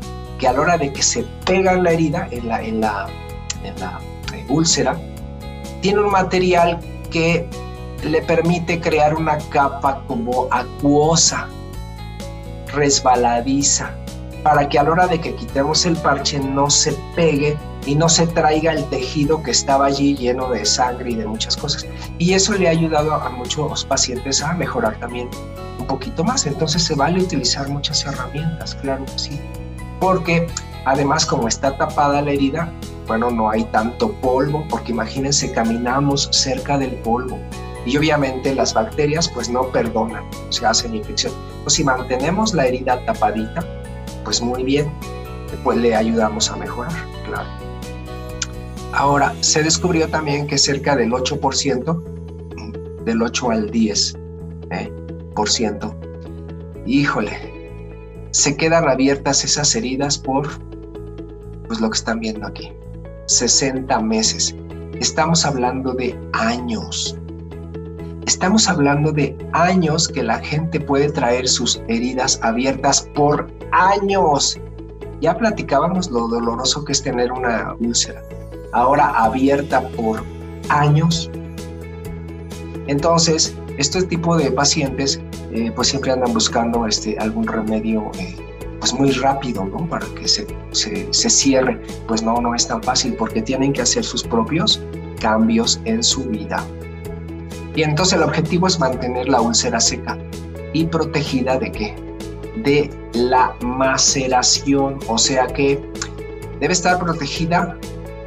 [0.40, 3.06] que a la hora de que se pega en la herida, en la, en la,
[3.62, 4.00] en la
[4.48, 4.98] úlcera,
[5.82, 7.46] tiene un material que
[8.02, 11.46] le permite crear una capa como acuosa,
[12.72, 13.90] resbaladiza,
[14.42, 18.08] para que a la hora de que quitemos el parche no se pegue y no
[18.08, 21.86] se traiga el tejido que estaba allí lleno de sangre y de muchas cosas.
[22.18, 25.28] Y eso le ha ayudado a muchos pacientes a mejorar también
[25.78, 26.46] un poquito más.
[26.46, 29.38] Entonces se vale utilizar muchas herramientas, claro sí.
[30.00, 30.46] Porque
[30.84, 32.72] además como está tapada la herida,
[33.06, 37.38] bueno, no hay tanto polvo, porque imagínense, caminamos cerca del polvo.
[37.86, 41.32] Y obviamente las bacterias pues no perdonan, se hacen infección.
[41.62, 43.64] Pues si mantenemos la herida tapadita,
[44.24, 44.90] pues muy bien,
[45.64, 46.92] pues le ayudamos a mejorar,
[47.26, 47.48] claro.
[48.92, 54.18] Ahora, se descubrió también que cerca del 8%, del 8 al 10%,
[54.72, 54.92] ¿eh?
[55.34, 55.94] por ciento,
[56.86, 57.49] híjole,
[58.32, 60.48] se quedan abiertas esas heridas por,
[61.66, 62.72] pues lo que están viendo aquí,
[63.26, 64.54] 60 meses.
[65.00, 67.16] Estamos hablando de años.
[68.26, 74.58] Estamos hablando de años que la gente puede traer sus heridas abiertas por años.
[75.20, 78.22] Ya platicábamos lo doloroso que es tener una úlcera,
[78.72, 80.22] ahora abierta por
[80.68, 81.30] años.
[82.86, 85.20] Entonces, este tipo de pacientes
[85.52, 88.36] eh, pues siempre andan buscando este, algún remedio eh,
[88.78, 89.88] pues muy rápido, ¿no?
[89.88, 91.80] Para que se, se, se cierre.
[92.06, 94.82] Pues no, no es tan fácil porque tienen que hacer sus propios
[95.20, 96.64] cambios en su vida.
[97.74, 100.18] Y entonces el objetivo es mantener la úlcera seca
[100.72, 102.10] y protegida de qué?
[102.56, 105.80] de la maceración, o sea que
[106.60, 107.76] debe estar protegida,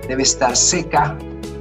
[0.07, 1.17] debe estar seca,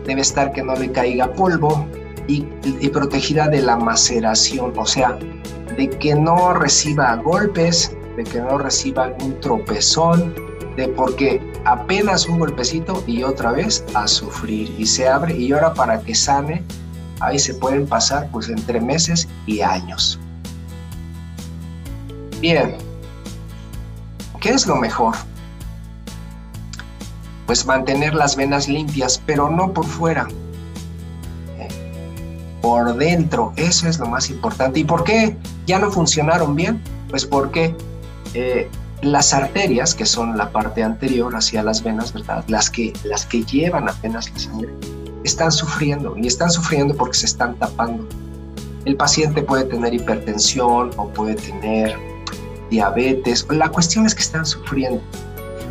[0.07, 1.87] debe estar que no le caiga polvo
[2.27, 2.43] y,
[2.89, 5.19] protegida de la maceración, o sea,
[5.77, 10.35] de que no reciba golpes, de que no reciba algún tropezón,
[10.77, 15.75] de porque apenas un golpecito y otra vez a sufrir y se abre y ahora
[15.75, 16.63] para que sane,
[17.21, 20.19] ahí se pueden pasar pues entre meses y años.
[22.41, 22.77] Bien,
[24.41, 25.15] ¿qué es lo mejor?
[27.47, 30.27] Pues mantener las venas limpias, pero no por fuera,
[32.63, 34.81] por dentro, eso es lo más importante.
[34.81, 36.83] ¿Y por qué ya no funcionaron bien?
[37.09, 37.75] Pues porque
[38.35, 38.69] eh,
[39.03, 42.45] las arterias, que son la parte anterior hacia las venas, ¿verdad?
[42.49, 44.73] Las que, las que llevan apenas la sangre,
[45.25, 48.07] están sufriendo y están sufriendo porque se están tapando.
[48.85, 51.97] El paciente puede tener hipertensión o puede tener
[52.71, 55.01] diabetes, la cuestión es que están sufriendo.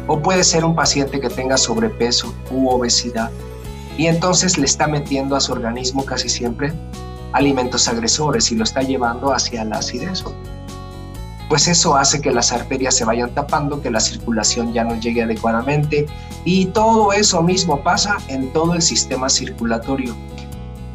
[0.07, 3.31] O puede ser un paciente que tenga sobrepeso u obesidad
[3.97, 6.73] y entonces le está metiendo a su organismo casi siempre
[7.33, 10.23] alimentos agresores y lo está llevando hacia la acidez.
[11.49, 15.23] Pues eso hace que las arterias se vayan tapando, que la circulación ya no llegue
[15.23, 16.05] adecuadamente
[16.45, 20.15] y todo eso mismo pasa en todo el sistema circulatorio,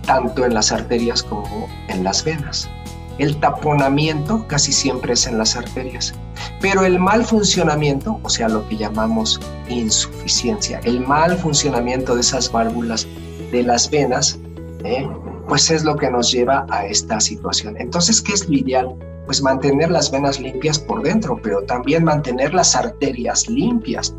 [0.06, 2.70] tanto en las arterias como en las venas.
[3.18, 6.14] El taponamiento casi siempre es en las arterias,
[6.60, 12.50] pero el mal funcionamiento, o sea, lo que llamamos insuficiencia, el mal funcionamiento de esas
[12.50, 13.06] válvulas
[13.52, 14.38] de las venas,
[14.84, 15.06] ¿eh?
[15.48, 17.76] Pues es lo que nos lleva a esta situación.
[17.78, 18.94] Entonces, ¿qué es lo ideal?
[19.26, 24.14] Pues mantener las venas limpias por dentro, pero también mantener las arterias limpias.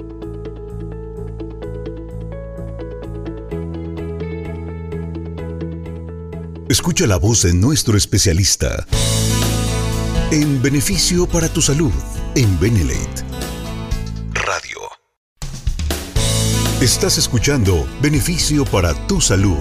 [6.70, 8.86] Escucha la voz de nuestro especialista.
[10.32, 11.94] En beneficio para tu salud,
[12.36, 13.24] en Benelate
[14.34, 14.80] Radio.
[16.82, 19.58] Estás escuchando Beneficio para tu Salud.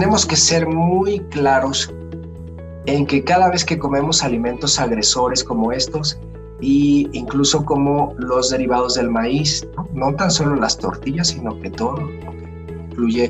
[0.00, 1.92] Tenemos que ser muy claros
[2.86, 6.18] en que cada vez que comemos alimentos agresores como estos,
[6.62, 12.10] e incluso como los derivados del maíz, no, tan solo las tortillas, sino que todo
[12.88, 13.24] incluye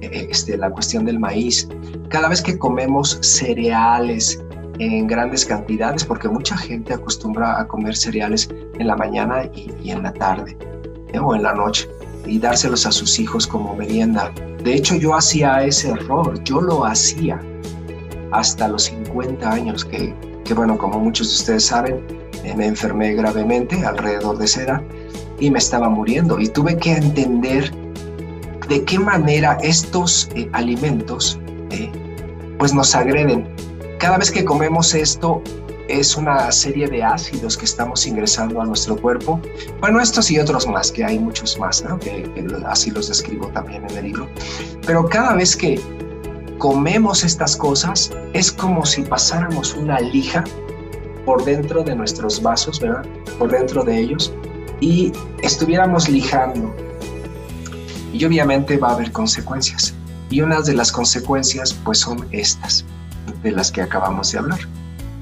[0.00, 1.68] eh, este, la cuestión del maíz.
[2.08, 4.40] Cada vez que comemos cereales
[4.78, 10.04] en grandes cantidades, porque mucha gente acostumbra a comer cereales en la mañana y, en
[10.04, 10.56] la tarde
[11.12, 11.18] ¿eh?
[11.18, 11.88] o en la noche
[12.26, 14.32] y dárselos a sus hijos como merienda.
[14.62, 17.40] De hecho, yo hacía ese error, yo lo hacía
[18.30, 22.00] hasta los 50 años, que, que bueno, como muchos de ustedes saben,
[22.44, 24.82] eh, me enfermé gravemente alrededor de esa edad
[25.38, 27.72] y me estaba muriendo y tuve que entender
[28.68, 31.38] de qué manera estos eh, alimentos
[31.70, 31.90] eh,
[32.58, 33.48] pues nos agreden.
[33.98, 35.42] Cada vez que comemos esto
[35.92, 39.38] es una serie de ácidos que estamos ingresando a nuestro cuerpo.
[39.80, 41.98] Bueno, estos y otros más, que hay muchos más, ¿no?
[42.66, 44.28] así los describo también en el libro.
[44.86, 45.78] Pero cada vez que
[46.56, 50.44] comemos estas cosas es como si pasáramos una lija
[51.26, 53.04] por dentro de nuestros vasos, ¿verdad?
[53.38, 54.32] Por dentro de ellos
[54.80, 56.74] y estuviéramos lijando.
[58.14, 59.94] Y obviamente va a haber consecuencias.
[60.30, 62.84] Y una de las consecuencias pues son estas,
[63.42, 64.60] de las que acabamos de hablar.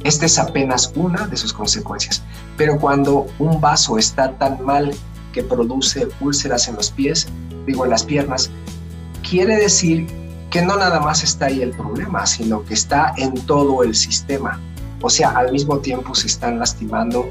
[0.05, 2.23] Esta es apenas una de sus consecuencias.
[2.57, 4.95] Pero cuando un vaso está tan mal
[5.33, 7.29] que produce úlceras en los pies,
[7.67, 8.51] digo en las piernas,
[9.29, 10.07] quiere decir
[10.51, 14.59] que no nada más está ahí el problema, sino que está en todo el sistema.
[15.03, 17.29] O sea, al mismo tiempo se están lastimando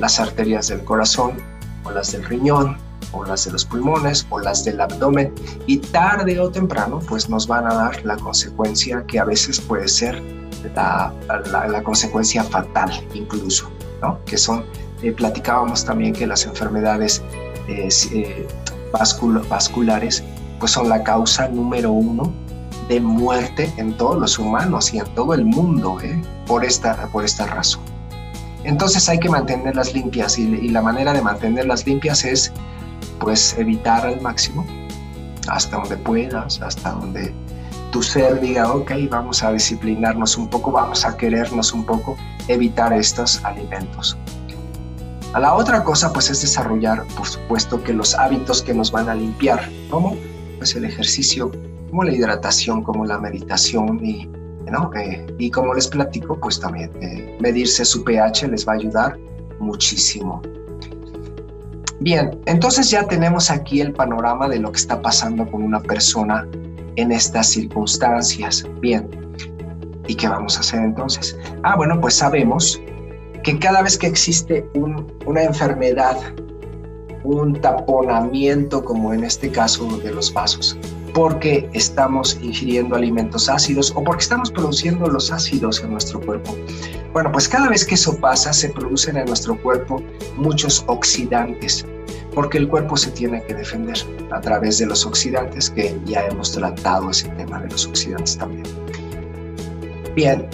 [0.00, 1.34] las arterias del corazón
[1.84, 2.76] o las del riñón
[3.12, 5.32] o las de los pulmones o las del abdomen
[5.66, 9.88] y tarde o temprano pues nos van a dar la consecuencia que a veces puede
[9.88, 10.20] ser
[10.74, 13.70] la, consecuencia fatal incluso,
[14.02, 14.18] ¿no?
[14.24, 14.64] Que son,
[15.02, 17.22] eh, platicábamos también que las enfermedades
[17.68, 18.48] eh, eh,
[19.48, 20.22] vasculares
[20.58, 22.32] pues son la causa número uno
[22.88, 26.20] de muerte en todos los humanos y en todo el mundo ¿eh?
[26.46, 27.82] por, esta, por esta razón.
[28.64, 32.52] Entonces hay que mantenerlas limpias y, y, la manera de mantenerlas limpias es
[33.18, 34.64] pues evitar al máximo
[35.48, 37.34] hasta donde puedas, hasta donde
[37.90, 42.16] tu ser diga, ok, vamos a disciplinarnos un poco, vamos a querernos un poco,
[42.48, 44.16] evitar estos alimentos.
[45.32, 49.08] A la otra cosa pues es desarrollar, por supuesto, que los hábitos que nos van
[49.08, 50.16] a limpiar, como
[50.58, 51.50] pues el ejercicio
[51.90, 54.26] como la hidratación, como la meditación y,
[54.70, 54.90] ¿no?
[54.94, 59.18] Eh, y como les platico, pues también eh, medirse su pH les va a ayudar
[59.60, 60.42] muchísimo.
[62.00, 66.46] Bien, entonces ya tenemos aquí el panorama de lo que está pasando con una persona
[66.96, 68.66] en estas circunstancias.
[68.80, 69.08] Bien,
[70.06, 71.36] ¿y qué vamos a hacer entonces?
[71.62, 72.80] Ah, bueno, pues sabemos
[73.42, 76.18] que cada vez que existe una enfermedad,
[77.22, 80.78] un taponamiento, como en este caso de los vasos,
[81.14, 86.54] porque estamos ingiriendo alimentos ácidos o porque estamos produciendo los ácidos en nuestro cuerpo.
[87.12, 90.02] Bueno, pues cada vez que eso pasa, se producen en nuestro cuerpo
[90.36, 91.86] muchos oxidantes,
[92.36, 93.96] porque el cuerpo se tiene que defender
[94.30, 98.66] a través de los oxidantes, que ya hemos tratado ese tema de los oxidantes también.
[100.14, 100.46] Bien,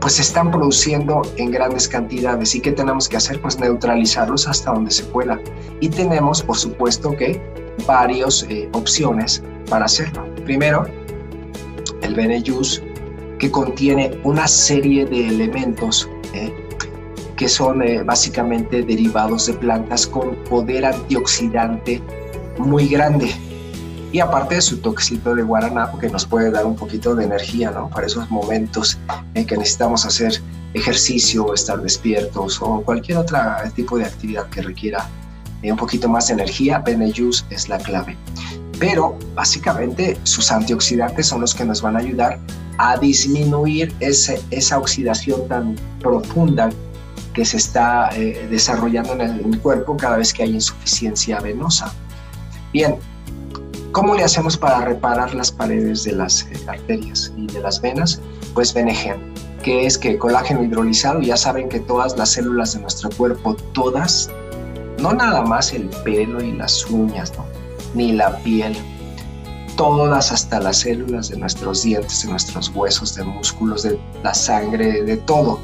[0.00, 3.38] pues se están produciendo en grandes cantidades y ¿qué tenemos que hacer?
[3.38, 5.38] Pues neutralizarlos hasta donde se pueda.
[5.80, 7.38] Y tenemos, por supuesto, que
[7.86, 10.24] varias eh, opciones para hacerlo.
[10.46, 10.86] Primero,
[12.00, 12.82] el Benejus,
[13.38, 16.50] que contiene una serie de elementos eh,
[17.40, 22.02] que son eh, básicamente derivados de plantas con poder antioxidante
[22.58, 23.34] muy grande.
[24.12, 27.70] Y aparte de su toxito de guaraná, que nos puede dar un poquito de energía,
[27.70, 27.88] ¿no?
[27.88, 28.98] Para esos momentos
[29.32, 30.42] en que necesitamos hacer
[30.74, 33.38] ejercicio, estar despiertos o cualquier otro
[33.74, 35.08] tipo de actividad que requiera
[35.62, 38.18] un poquito más de energía, Benejus es la clave.
[38.78, 42.38] Pero básicamente sus antioxidantes son los que nos van a ayudar
[42.76, 46.68] a disminuir ese, esa oxidación tan profunda
[47.34, 51.92] que se está eh, desarrollando en el, cuerpo cada vez que hay insuficiencia venosa.
[52.72, 52.96] Bien,
[53.92, 58.20] ¿cómo le hacemos para reparar las paredes de las eh, arterias y de las venas?
[58.54, 59.32] Pues Benegen,
[59.62, 64.30] que es que colágeno hidrolizado, ya saben que todas las células de nuestro cuerpo, todas
[65.00, 67.32] no nada más el pelo y las uñas,
[67.94, 68.76] ni la piel,
[69.76, 75.02] todas hasta las células de nuestros dientes, de nuestros huesos, de músculos, de la sangre,
[75.02, 75.58] de todo.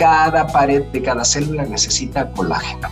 [0.00, 2.88] Cada pared de cada célula necesita colágeno,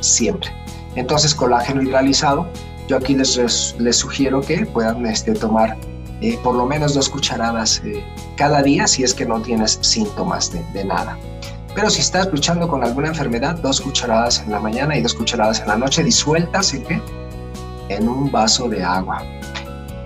[0.00, 0.50] siempre.
[0.94, 2.46] Entonces, colágeno hidrolizado,
[2.86, 5.78] yo aquí les, sugiero que puedan este, tomar
[6.20, 8.04] eh, por lo menos dos cucharadas eh,
[8.36, 11.16] cada día si es que no tienes síntomas de, nada.
[11.74, 15.60] Pero si estás luchando con alguna enfermedad, dos cucharadas en la mañana y dos cucharadas
[15.60, 17.00] en la noche disueltas qué?
[17.88, 19.22] En un vaso de agua.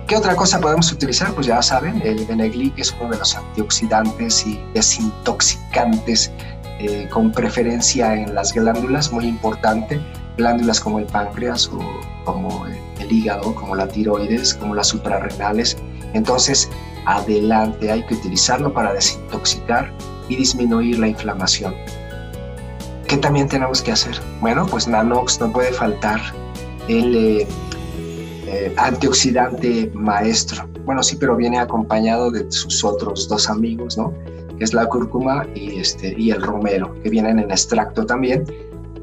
[0.09, 1.31] ¿Qué otra cosa podemos utilizar?
[1.35, 6.31] Pues ya saben, el Beneglic es uno de los antioxidantes y desintoxicantes
[6.79, 10.01] eh, con preferencia en las glándulas, muy importante,
[10.35, 11.79] glándulas como el páncreas o
[12.25, 15.77] como el hígado, como la tiroides, como las suprarrenales.
[16.15, 16.67] Entonces,
[17.05, 19.93] adelante, hay que utilizarlo para desintoxicar
[20.27, 21.75] y disminuir la inflamación.
[23.07, 24.19] ¿Qué también tenemos que hacer?
[24.41, 26.19] Bueno, pues Nanox no puede faltar
[26.87, 27.47] el eh,
[28.51, 30.67] eh, antioxidante maestro.
[30.83, 34.11] Bueno, sí, pero viene acompañado de sus otros dos amigos, ¿no?
[34.57, 38.45] Que es la cúrcuma y, este, y el romero, que vienen en extracto también.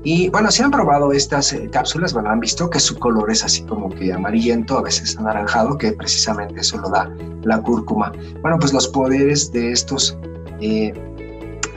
[0.03, 3.45] Y bueno, si han probado estas eh, cápsulas, bueno, han visto que su color es
[3.45, 7.09] así como que amarillento, a veces anaranjado, que precisamente eso lo da
[7.45, 8.11] la cúrcuma.
[8.43, 10.19] Bueno, pues los poderes de estos
[10.61, 10.93] eh,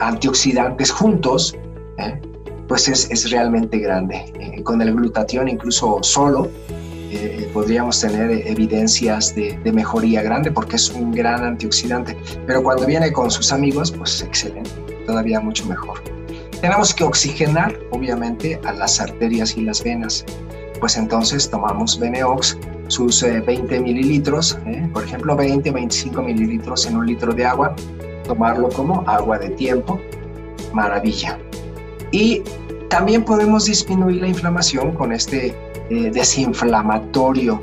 [0.00, 1.56] antioxidantes juntos,
[2.66, 4.62] pues es, es, realmente grande.
[4.64, 6.48] con el glutatión incluso solo,
[7.12, 12.16] eh, podríamos tener evidencias de, mejoría grande porque es un gran antioxidante.
[12.46, 14.70] Pero cuando viene con sus amigos, pues excelente,
[15.06, 16.02] todavía mucho mejor.
[16.60, 20.24] Tenemos que oxigenar, obviamente, a las arterias y las venas.
[20.78, 22.56] Pues entonces tomamos Beneox,
[22.88, 27.74] sus 20 eh, mililitros, eh, por ejemplo, 20, 25 mililitros en un litro de agua,
[28.24, 30.00] tomarlo como agua de tiempo,
[30.72, 31.38] maravilla.
[32.12, 32.42] Y
[32.88, 35.54] también podemos disminuir la inflamación con este
[35.90, 37.60] eh, desinflamatorio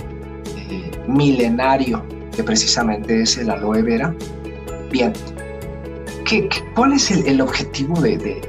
[0.57, 2.03] eh, milenario
[2.35, 4.13] que precisamente es el aloe vera.
[4.91, 5.11] Bien,
[6.23, 8.41] ¿qué, cuál es el, objetivo de,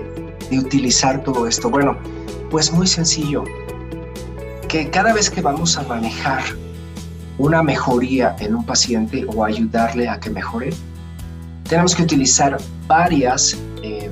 [0.52, 1.70] utilizar todo esto?
[1.70, 1.96] Bueno,
[2.50, 3.44] pues muy sencillo,
[4.68, 6.42] que cada vez que vamos a manejar
[7.38, 10.70] una mejoría en un paciente o ayudarle a que mejore,
[11.68, 14.10] tenemos que utilizar varias eh,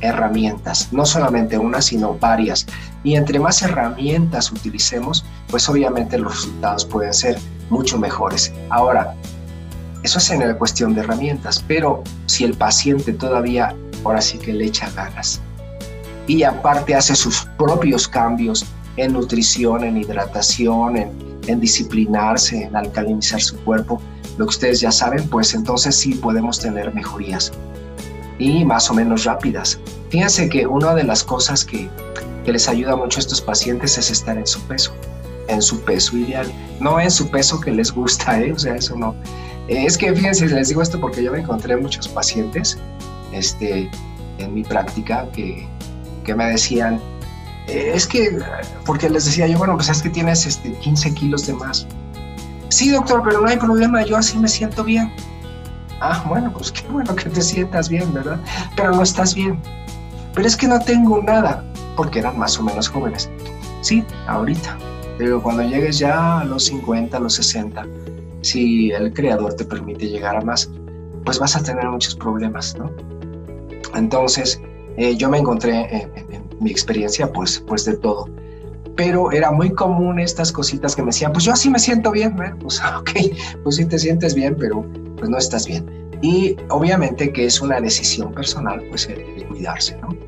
[0.00, 2.66] herramientas, no solamente una, sino varias.
[3.04, 7.38] Y entre más herramientas utilicemos, pues obviamente los resultados pueden ser
[7.70, 8.52] mucho mejores.
[8.70, 9.14] Ahora,
[10.02, 13.74] eso es en la cuestión de herramientas, pero si el paciente todavía,
[14.04, 15.40] ahora sí que le echa ganas
[16.28, 18.64] y aparte hace sus propios cambios
[18.96, 21.10] en nutrición, en hidratación, en,
[21.46, 24.00] en disciplinarse, en alcalinizar su cuerpo,
[24.36, 27.50] lo que ustedes ya saben, pues entonces sí podemos tener mejorías
[28.38, 29.80] y más o menos rápidas.
[30.10, 31.88] Fíjense que una de las cosas que,
[32.48, 34.94] que les ayuda mucho a estos pacientes es estar en su peso,
[35.48, 38.50] en su peso ideal, no en su peso que les gusta, ¿eh?
[38.52, 39.14] o sea, eso no.
[39.68, 42.78] Eh, es que fíjense, les digo esto porque yo me encontré muchos pacientes
[43.32, 43.90] este,
[44.38, 45.68] en mi práctica que,
[46.24, 46.98] que me decían,
[47.66, 48.38] eh, es que,
[48.86, 51.86] porque les decía yo, bueno, pues es que tienes este, 15 kilos de más.
[52.70, 55.12] Sí, doctor, pero no hay problema, yo así me siento bien.
[56.00, 58.40] Ah, bueno, pues qué bueno que te sientas bien, ¿verdad?
[58.74, 59.60] Pero no estás bien.
[60.32, 61.62] Pero es que no tengo nada,
[61.98, 63.28] porque eran más o menos jóvenes.
[63.80, 64.78] Sí, ahorita.
[65.18, 67.84] Pero cuando llegues ya a los 50, a los 60,
[68.40, 70.70] si el creador te permite llegar a más,
[71.24, 72.88] pues vas a tener muchos problemas, ¿no?
[73.96, 74.62] Entonces,
[74.96, 78.28] eh, yo me encontré en, mi experiencia, pues, pues de todo.
[78.94, 82.40] Pero era muy común estas cositas que me decían, pues yo así me siento bien,
[82.40, 82.54] ¿eh?
[82.60, 83.10] pues ok,
[83.64, 84.86] pues sí te sientes bien, pero
[85.16, 85.84] pues no estás bien.
[86.22, 90.27] Y obviamente que es una decisión personal, pues el, cuidarse, ¿no?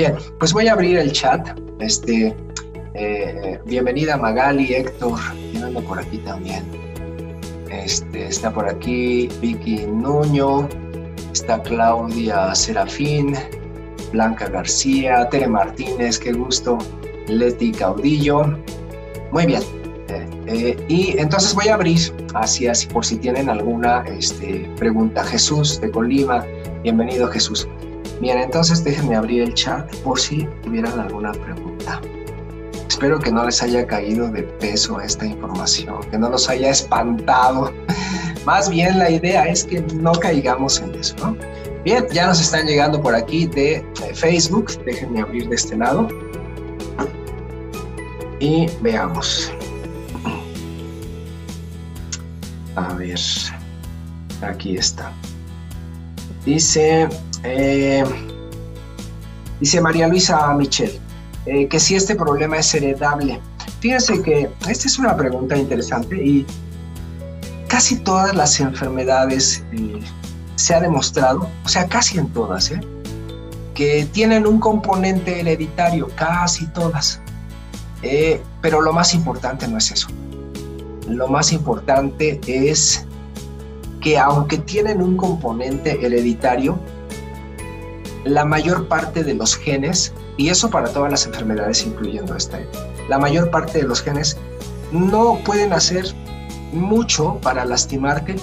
[0.00, 1.46] Bien, pues voy a abrir el chat.
[1.78, 2.34] Este,
[2.94, 5.20] eh, bienvenida Magali, Héctor,
[5.52, 6.64] ¿quién por aquí también?
[7.70, 10.66] Este, está por aquí Vicky Nuño,
[11.34, 13.34] está Claudia Serafín,
[14.10, 16.78] Blanca García, Tere Martínez, qué gusto,
[17.28, 18.56] Leti Caudillo.
[19.32, 19.60] Muy bien,
[20.46, 22.00] eh, y entonces voy a abrir
[22.32, 25.22] hacia, si por si tienen alguna este, pregunta.
[25.24, 26.46] Jesús de Colima,
[26.82, 27.68] bienvenido Jesús.
[28.20, 32.00] Bien, entonces déjenme abrir el chat por si tuvieran alguna pregunta.
[32.86, 37.72] Espero que no les haya caído de peso esta información, que no los haya espantado.
[38.44, 41.36] Más bien la idea es que no caigamos en eso, ¿no?
[41.82, 44.70] Bien, ya nos están llegando por aquí de Facebook.
[44.84, 46.08] Déjenme abrir de este lado.
[48.38, 49.50] Y veamos.
[52.76, 53.18] A ver,
[54.42, 55.10] aquí está.
[56.44, 57.08] Dice,
[57.44, 58.04] eh,
[59.60, 60.98] dice María Luisa Michel,
[61.46, 63.40] eh, que si este problema es heredable.
[63.80, 66.46] Fíjense que esta es una pregunta interesante y
[67.68, 70.00] casi todas las enfermedades eh,
[70.56, 72.72] se ha demostrado, o sea, casi en todas,
[73.74, 77.20] que tienen un componente hereditario, casi todas.
[78.60, 80.08] pero lo más importante no es eso
[81.10, 83.04] lo más importante es
[84.00, 86.78] que aunque tienen un componente hereditario,
[88.24, 92.60] la mayor parte de los genes, y eso para todas las enfermedades incluyendo esta,
[93.08, 94.36] la mayor parte de los genes
[94.92, 96.04] no pueden hacer
[96.72, 98.36] mucho para lastimarte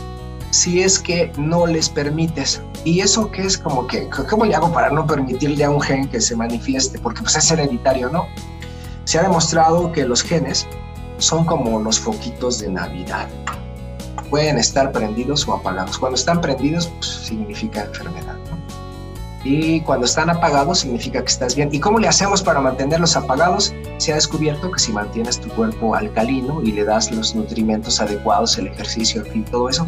[0.51, 2.61] si es que no les permites.
[2.83, 6.07] Y eso que es como que, ¿cómo le hago para no permitirle a un gen
[6.07, 6.99] que se manifieste?
[6.99, 8.27] Porque pues es hereditario, ¿no?
[9.03, 10.65] Se ha demostrado que los genes
[11.17, 13.27] son como los foquitos de Navidad.
[14.29, 15.97] Pueden estar prendidos o apagados.
[15.97, 18.36] Cuando están prendidos, pues significa enfermedad.
[19.43, 21.69] Y cuando están apagados, significa que estás bien.
[21.71, 23.73] ¿Y cómo le hacemos para mantenerlos apagados?
[23.97, 28.57] Se ha descubierto que si mantienes tu cuerpo alcalino y le das los nutrimentos adecuados,
[28.57, 29.87] el ejercicio, fin, todo eso,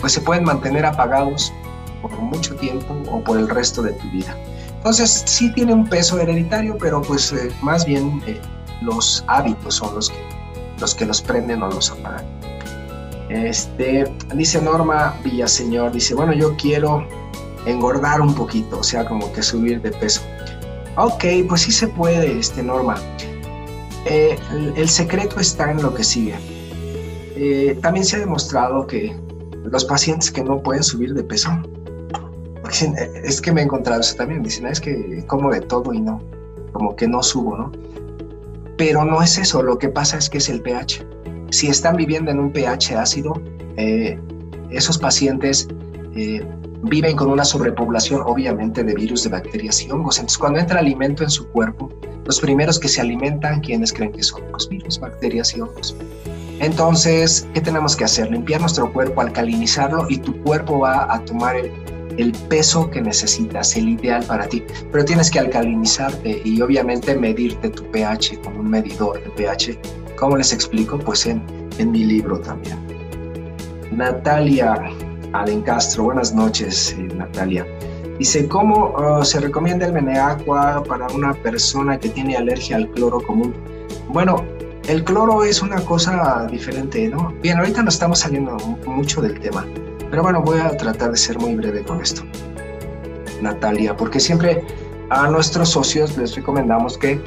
[0.00, 1.52] pues se pueden mantener apagados
[2.02, 4.36] por mucho tiempo o por el resto de tu vida.
[4.76, 8.40] Entonces sí tiene un peso hereditario, pero pues eh, más bien eh,
[8.82, 10.18] los hábitos son los que,
[10.80, 12.24] los que los prenden o los apagan.
[13.28, 17.06] Este, dice Norma Villaseñor, dice, bueno, yo quiero
[17.66, 20.22] engordar un poquito, o sea, como que subir de peso.
[20.96, 22.96] Ok, pues sí se puede, este, Norma.
[24.06, 24.38] Eh,
[24.76, 26.34] el, secreto está en lo que sigue.
[27.82, 29.14] también se ha demostrado que
[29.64, 31.50] los pacientes que no pueden subir de peso,
[33.24, 36.20] es que me he encontrado eso también, dicen, es que como de todo y no,
[36.72, 37.72] como que no subo, ¿no?
[38.76, 41.04] Pero no es eso, lo que pasa es que es el pH.
[41.50, 43.40] Si están viviendo en un pH ácido,
[43.76, 44.18] eh,
[44.70, 45.68] esos pacientes
[46.16, 46.42] eh,
[46.82, 50.18] viven con una sobrepoblación, obviamente, de virus, de bacterias y hongos.
[50.18, 51.90] Entonces, cuando entra alimento en su cuerpo,
[52.24, 54.42] los primeros que se alimentan, ¿quiénes creen que son?
[54.52, 55.96] Los virus, bacterias y hongos.
[56.58, 58.30] Entonces, ¿qué tenemos que hacer?
[58.30, 63.90] Limpiar nuestro cuerpo, alcalinizarlo y tu cuerpo va a tomar el, peso que necesitas, el
[63.90, 64.64] ideal para ti.
[64.90, 69.78] Pero tienes que alcalinizarte y obviamente medirte tu pH con un medidor de pH.
[70.16, 70.98] ¿Cómo les explico?
[70.98, 71.44] Pues en
[71.90, 72.78] mi libro también.
[73.92, 74.90] Natalia
[75.32, 77.66] Alencastro, buenas noches, eh, Natalia.
[78.18, 83.20] Dice, ¿cómo uh, se recomienda el Meneacqua para una persona que tiene alergia al cloro
[83.20, 83.54] común?
[84.08, 84.44] Bueno,
[84.88, 87.34] el cloro es una cosa diferente, ¿no?
[87.42, 88.56] Bien, ahorita no estamos saliendo
[88.86, 89.66] mucho del tema,
[90.10, 92.22] pero bueno, voy a tratar de ser muy breve con esto.
[93.42, 94.64] Natalia, porque siempre
[95.10, 97.20] a nuestros socios les recomendamos que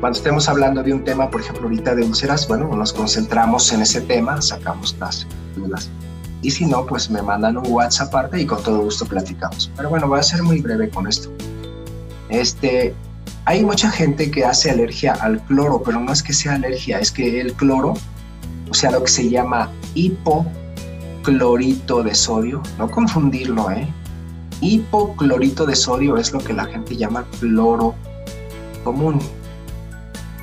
[0.00, 3.82] cuando estemos hablando de un tema, por ejemplo, ahorita de úlceras, bueno, nos concentramos en
[3.82, 5.26] ese tema, sacamos las
[5.56, 5.90] dudas.
[6.44, 9.70] Y si no, pues me mandan un WhatsApp aparte y con todo gusto platicamos.
[9.78, 11.30] Pero bueno, voy a ser muy breve con esto.
[12.28, 12.94] Este,
[13.46, 17.10] hay mucha gente que hace alergia al cloro, pero no es que sea alergia, es
[17.10, 17.94] que el cloro,
[18.70, 23.88] o sea, lo que se llama hipoclorito de sodio, no confundirlo, ¿eh?
[24.60, 27.94] Hipoclorito de sodio es lo que la gente llama cloro
[28.84, 29.18] común.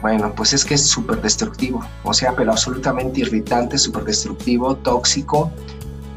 [0.01, 5.51] Bueno, pues es que es súper destructivo, o sea, pero absolutamente irritante, súper destructivo, tóxico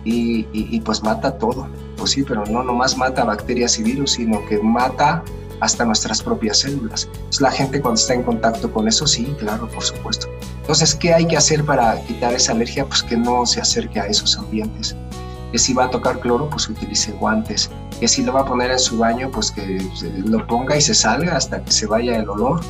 [0.05, 1.67] y, y, pues mata todo.
[1.97, 5.23] Pues sí, pero no nomás mata bacterias y virus, sino que mata
[5.61, 7.09] hasta nuestras propias células.
[7.31, 10.29] Es la gente cuando está en contacto con eso, sí, claro, por supuesto.
[10.61, 12.85] Entonces, ¿qué hay que hacer para quitar esa alergia?
[12.87, 14.97] Pues que no se acerque a esos ambientes.
[15.53, 17.71] Que si va a tocar cloro, pues utilice guantes.
[18.01, 19.87] Que si lo va a poner en su baño, pues que
[20.25, 22.61] lo ponga y se salga hasta que se vaya el olor.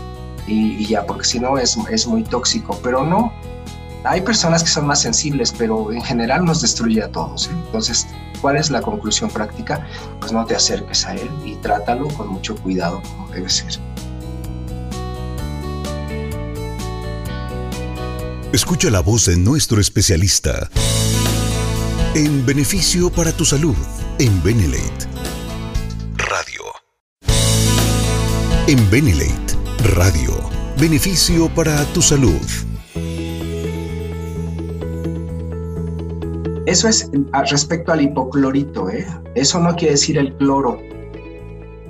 [0.47, 2.78] Y, ya, porque si no es, es muy tóxico.
[2.82, 3.32] Pero no,
[4.05, 7.48] hay personas que son más sensibles, pero en general nos destruye a todos.
[7.48, 8.07] Entonces,
[8.40, 9.86] ¿cuál es la conclusión práctica?
[10.20, 13.80] Pues no te acerques a él y trátalo con mucho cuidado, como debe ser.
[18.52, 20.70] Escucha la voz de nuestro especialista.
[22.14, 23.76] En beneficio para tu salud,
[24.20, 25.09] en Benelate
[26.16, 26.62] Radio.
[28.68, 29.57] En Benelate
[29.96, 30.32] Radio.
[30.78, 32.40] Beneficio para tu salud.
[36.67, 37.11] Eso es
[37.51, 39.07] respecto al hipoclorito, ¿eh?
[39.35, 40.79] Eso no quiere decir el cloro.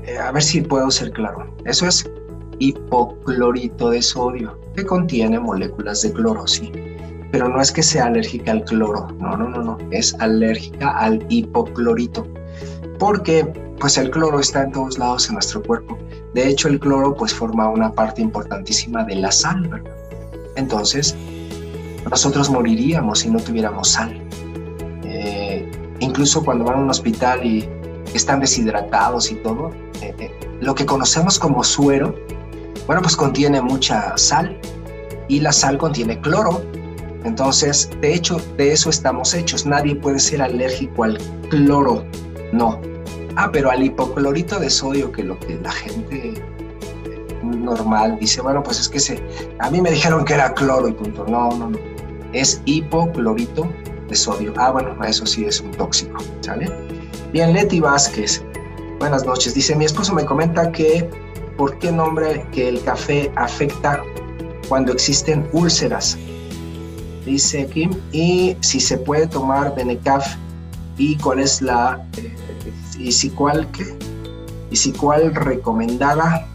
[0.05, 1.47] Eh, a ver si puedo ser claro.
[1.64, 2.11] Eso es
[2.59, 6.72] hipoclorito de sodio, que contiene moléculas de cloro, sí.
[7.31, 9.79] Pero no es que sea alérgica al cloro, no, no, no, no.
[9.93, 12.27] Es alérgica al hipoclorito.
[12.99, 13.45] Porque
[13.79, 15.97] pues el cloro está en todos lados en nuestro cuerpo.
[16.35, 19.93] De hecho, el cloro pues forma una parte importantísima de la sal, ¿verdad?
[20.57, 21.14] Entonces,
[22.11, 24.24] nosotros moriríamos si no tuviéramos sal
[26.14, 27.68] incluso cuando van a un hospital y
[28.14, 32.14] están deshidratados y todo, eh, eh, lo que conocemos como suero,
[32.86, 34.56] bueno, pues contiene mucha sal
[35.26, 36.62] y la sal contiene cloro.
[37.24, 39.66] Entonces, de hecho, de eso estamos hechos.
[39.66, 42.04] Nadie puede ser alérgico al cloro,
[42.52, 42.80] no.
[43.34, 48.62] Ah, pero al hipoclorito de sodio, que lo que la gente eh, normal dice, bueno,
[48.62, 49.20] pues es que se,
[49.58, 51.26] a mí me dijeron que era cloro y punto.
[51.26, 51.78] No, no, no.
[52.32, 53.68] Es hipoclorito
[54.09, 54.52] de sodio.
[54.57, 56.70] Ah, bueno, eso sí es un tóxico, ¿sale?
[57.32, 58.42] Bien, Leti Vázquez.
[58.98, 59.55] Buenas noches.
[59.55, 61.09] Dice, mi esposo me comenta que
[61.57, 64.02] por qué nombre que el café afecta
[64.68, 66.16] cuando existen úlceras.
[67.24, 70.36] Dice Kim, y si se puede tomar Benecaf
[70.98, 72.34] y cuál es la, eh,
[72.98, 73.96] y si cuál, ¿qué?
[74.70, 76.46] Y si cuál recomendada,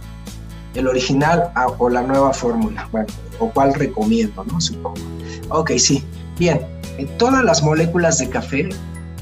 [0.75, 3.07] el original o la nueva fórmula, bueno,
[3.39, 4.61] o cuál recomiendo, ¿no?
[4.61, 5.01] Supongo.
[5.49, 6.03] Ok, sí.
[6.39, 6.65] Bien,
[6.97, 8.69] en todas las moléculas de café,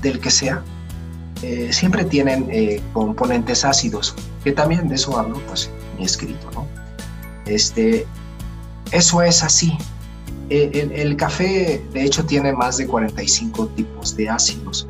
[0.03, 0.61] del que sea,
[1.41, 6.67] eh, siempre tienen eh, componentes ácidos, que también de eso hablo, pues, mi escrito, ¿no?
[7.47, 8.05] Este,
[8.91, 9.75] eso es así.
[10.49, 14.87] El, el, café, de hecho, tiene más de 45 tipos de ácidos.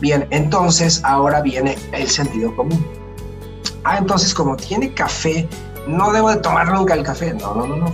[0.00, 2.86] Bien, entonces ahora viene el sentido común.
[3.84, 5.48] Ah, entonces como tiene café,
[5.88, 7.34] no debo de tomar nunca el café.
[7.34, 7.92] No, no, no, no,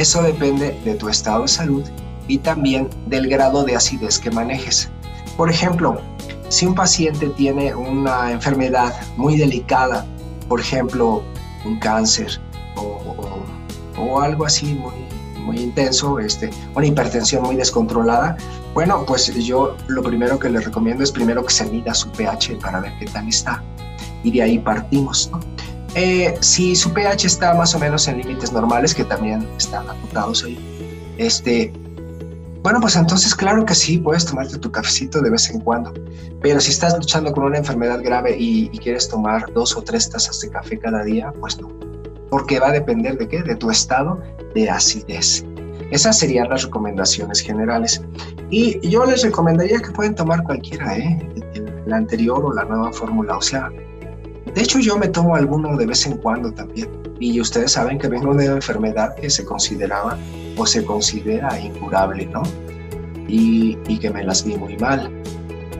[0.00, 1.84] Eso depende de tu estado de salud
[2.26, 4.88] y también del grado de acidez que manejes.
[5.36, 6.00] Por ejemplo,
[6.48, 10.06] si un paciente tiene una enfermedad muy delicada,
[10.48, 11.22] por ejemplo,
[11.66, 12.40] un cáncer
[12.76, 14.94] o, algo así muy,
[15.44, 18.38] muy intenso, este, una hipertensión muy descontrolada,
[18.72, 22.58] bueno, pues yo lo primero que le recomiendo es primero que se mida su pH
[22.62, 23.62] para ver qué tal está
[24.24, 25.30] y de ahí partimos.
[25.94, 30.44] Eh, si su pH está más o menos en límites normales, que también están apuntados
[30.44, 30.58] ahí,
[31.18, 31.72] este,
[32.62, 35.92] bueno, pues entonces claro que sí, puedes tomarte tu cafecito de vez en cuando,
[36.40, 40.40] pero si estás luchando con una enfermedad grave y, quieres tomar dos o tres tazas
[40.40, 41.68] de café cada día, pues no,
[42.30, 44.22] porque va a depender de qué, de tu estado
[44.54, 45.44] de acidez.
[45.90, 48.00] Esas serían las recomendaciones generales.
[48.48, 51.18] Y yo les recomendaría que pueden tomar cualquiera, ¿eh?
[51.86, 53.36] la anterior o la nueva fórmula.
[53.36, 53.70] O sea,
[54.54, 56.88] de hecho yo me tomo alguno de vez en cuando también.
[57.18, 60.16] Y ustedes saben que vengo de una enfermedad que se consideraba
[60.56, 62.42] o se considera incurable, ¿no?
[63.28, 65.10] Y, que me las vi muy mal.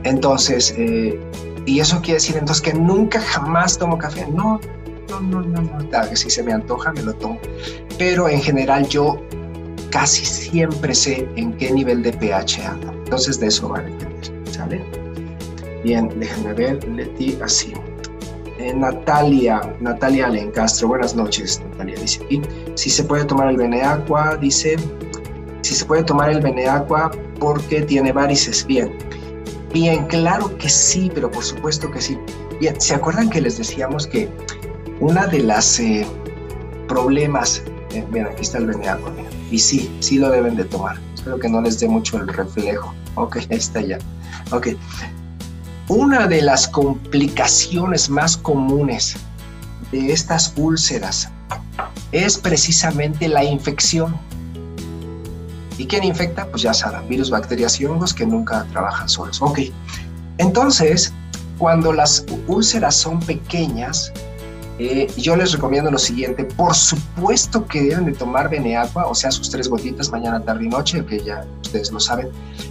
[0.03, 1.19] Entonces, eh,
[1.65, 4.27] y eso quiere decir entonces que nunca jamás tomo café.
[4.27, 4.59] No,
[5.09, 6.15] no, no, no, no.
[6.15, 7.39] Si se me antoja, me lo tomo.
[7.97, 9.19] Pero en general yo
[9.89, 12.91] casi siempre sé en qué nivel de pH ando.
[12.91, 14.45] Entonces de eso van a entender.
[14.51, 14.83] ¿Sale?
[15.83, 17.73] Bien, déjenme ver, Leti, así.
[18.61, 22.41] Eh, Natalia, Natalia Alencastro, buenas noches, Natalia dice aquí.
[22.75, 24.75] Si se puede tomar el Beneaqua, dice,
[25.61, 27.09] si se puede tomar el Beneaqua
[27.39, 28.63] porque tiene varices.
[28.67, 28.95] Bien,
[29.73, 32.19] bien, claro que sí, pero por supuesto que sí.
[32.59, 34.29] Bien, ¿se acuerdan que les decíamos que
[34.99, 36.05] una de las eh,
[36.87, 39.11] problemas, eh, bien, aquí está el Beneaqua,
[39.49, 40.99] y sí, sí lo deben de tomar.
[41.15, 42.93] Espero que no les dé mucho el reflejo.
[43.15, 43.97] Ok, ahí está ya.
[44.51, 44.67] Ok,
[45.91, 49.17] una de las complicaciones más comunes
[49.91, 51.27] de estas úlceras
[52.13, 54.15] es precisamente la infección.
[55.77, 56.45] ¿Y quién infecta?
[56.45, 59.41] Pues ya saben, virus, bacterias y hongos que nunca trabajan solos.
[59.41, 59.59] Ok,
[60.37, 61.11] entonces,
[61.57, 64.13] cuando las úlceras son pequeñas,
[64.79, 66.45] eh, yo les recomiendo lo siguiente.
[66.45, 70.69] Por supuesto que deben de tomar Beneaqua, o sea, sus tres gotitas mañana, tarde y
[70.69, 72.29] noche, que ya ustedes lo saben.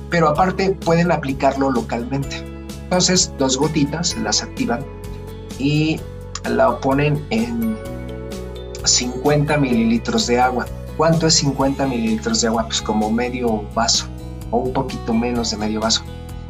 [0.09, 2.60] Pero aparte pueden aplicarlo localmente.
[2.91, 4.85] Entonces, dos gotitas las activan
[5.61, 6.01] y
[6.43, 7.79] la ponen en
[8.85, 10.67] 50 mililitros de agua.
[10.97, 12.65] ¿Cuánto es 50 mililitros de agua?
[12.67, 14.07] Pues como medio vaso
[14.51, 16.03] o un poquito menos de medio vaso.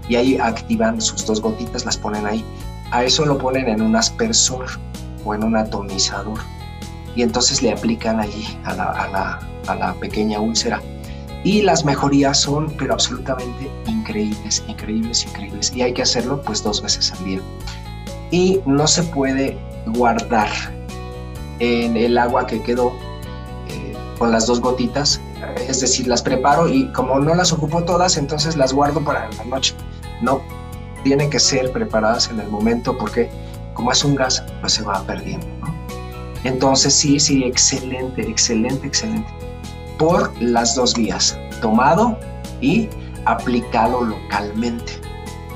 [0.09, 2.43] Y ahí activan sus dos gotitas, las ponen ahí.
[2.91, 4.65] A eso lo ponen en un aspersor
[5.27, 6.39] o en un atomizador.
[7.15, 10.81] Y entonces le aplican allí a la, a la, a la pequeña úlcera
[11.45, 13.71] y las mejorías son pero absolutamente
[14.17, 17.41] increíbles, increíbles, increíbles y hay que hacerlo pues dos veces al día.
[18.31, 20.49] Y no se puede guardar
[21.59, 22.93] en el agua que quedó
[23.69, 25.21] eh, con las dos gotitas,
[25.69, 29.45] es decir, las preparo y como no las ocupo todas, entonces las guardo para la
[29.45, 29.75] noche.
[30.23, 30.41] No,
[31.03, 33.29] tienen que ser preparadas en el momento porque
[33.75, 35.47] como es un gas, pues se va perdiendo.
[36.45, 39.29] Entonces sí, sí, excelente, excelente, excelente
[40.01, 42.19] por las dos vías, tomado
[42.63, 42.89] y
[43.25, 44.93] aplicado localmente.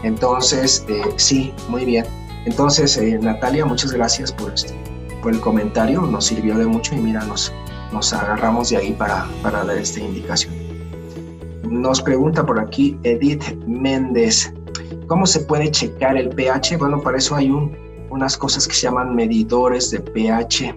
[0.02, 2.04] Entonces, eh, sí, muy bien.
[2.44, 4.74] Entonces, eh, Natalia, muchas gracias por, este,
[5.22, 7.52] por el comentario, nos sirvió de mucho y mira, nos,
[7.92, 10.52] nos agarramos de ahí para, para dar esta indicación.
[11.62, 14.52] Nos pregunta por aquí Edith Méndez,
[15.06, 16.76] ¿cómo se puede checar el pH?
[16.76, 17.74] Bueno, para eso hay un,
[18.10, 20.74] unas cosas que se llaman medidores de pH.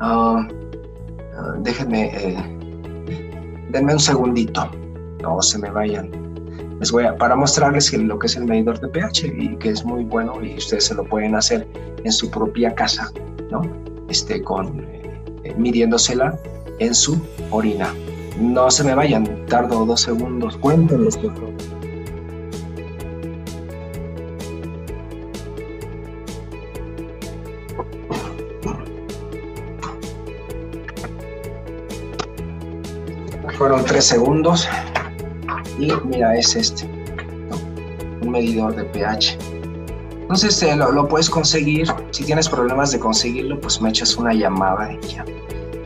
[0.00, 0.46] Ah,
[1.62, 2.56] déjenme eh,
[3.70, 4.70] denme un segundito,
[5.26, 6.10] no se me vayan.
[6.78, 9.84] Les voy a, para mostrarles lo que es el medidor de pH y que es
[9.84, 11.66] muy bueno y ustedes se lo pueden hacer
[12.04, 13.10] en su propia casa,
[13.50, 13.62] ¿no?
[14.08, 14.80] Este, con,
[15.42, 16.38] eh, midiéndosela
[16.78, 17.20] en su
[17.50, 17.92] orina.
[18.38, 20.56] No se me vayan, tardo dos segundos.
[20.58, 21.52] Cuéntenles, por favor.
[33.56, 34.68] Fueron tres segundos.
[35.78, 36.84] Y mira, es este.
[38.22, 39.38] Un medidor de pH.
[40.22, 41.86] Entonces eh, lo, puedes conseguir.
[42.10, 45.24] Si tienes problemas de conseguirlo, pues me echas una llamada y ya.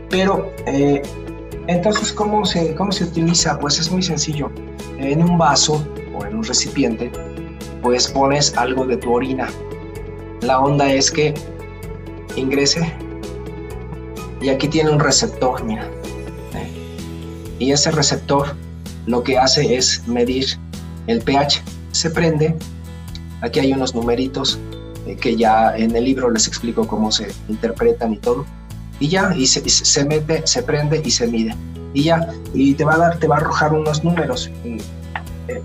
[0.08, 1.02] Pero, eh,
[1.66, 3.58] entonces, ¿cómo se, ¿cómo se utiliza?
[3.58, 4.50] Pues es muy sencillo.
[4.98, 5.84] En un vaso
[6.14, 7.12] o en un recipiente,
[7.82, 9.48] pues pones algo de tu orina.
[10.40, 11.34] La onda es que
[12.36, 12.92] ingrese
[14.40, 15.86] y aquí tiene un receptor, mira.
[17.58, 18.54] Y ese receptor
[19.06, 20.46] lo que hace es medir
[21.06, 21.62] el pH.
[21.92, 22.54] Se prende.
[23.42, 24.58] Aquí hay unos numeritos
[25.06, 28.44] eh, que ya en el libro les explico cómo se interpretan y todo.
[28.98, 31.54] Y ya, y se, se mete, se prende y se mide.
[31.94, 34.50] Y ya, y te va a dar, te va a arrojar unos números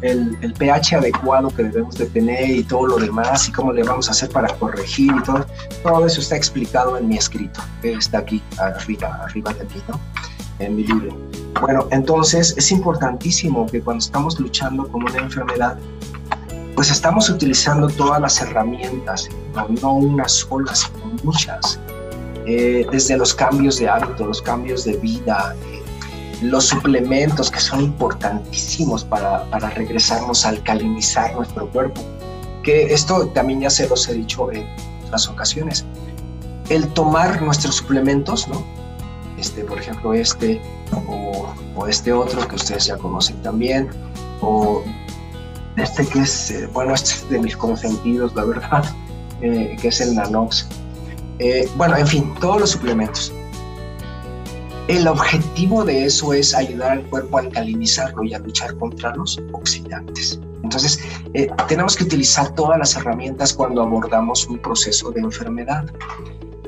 [0.01, 4.07] el, pH adecuado que debemos de tener y todo lo demás y cómo le vamos
[4.07, 5.45] a hacer para corregir y todo,
[5.83, 9.99] todo eso está explicado en mi escrito, que está aquí arriba, arriba de mí, ¿no?
[10.59, 11.17] En mi libro.
[11.61, 15.77] Bueno, entonces es importantísimo que cuando estamos luchando con una enfermedad,
[16.75, 19.29] pues estamos utilizando todas las herramientas,
[19.81, 21.79] no, unas solas, sino muchas.
[22.45, 25.81] Eh, desde los cambios de hábito, los cambios de vida, eh,
[26.41, 32.01] los suplementos que son importantísimos para, para regresarnos a alcalinizar nuestro cuerpo.
[32.63, 34.67] Que esto también ya se los he dicho en
[35.05, 35.85] otras ocasiones.
[36.69, 38.84] El tomar nuestros suplementos, ¿no?
[39.37, 40.61] Este, por ejemplo, este
[41.07, 43.89] o, o este otro que ustedes ya conocen también,
[44.41, 44.83] o
[45.75, 48.85] este que es, eh, bueno, este es de mis consentidos, la verdad,
[49.41, 50.67] eh, que es el Nanox.
[51.39, 53.33] Eh, bueno, en fin, todos los suplementos
[54.87, 59.41] el objetivo de eso es ayudar al cuerpo a alcalinizarlo y a luchar contra los
[59.51, 60.39] oxidantes.
[60.63, 60.99] Entonces,
[61.33, 65.85] eh, tenemos que utilizar todas las herramientas cuando abordamos un proceso de enfermedad.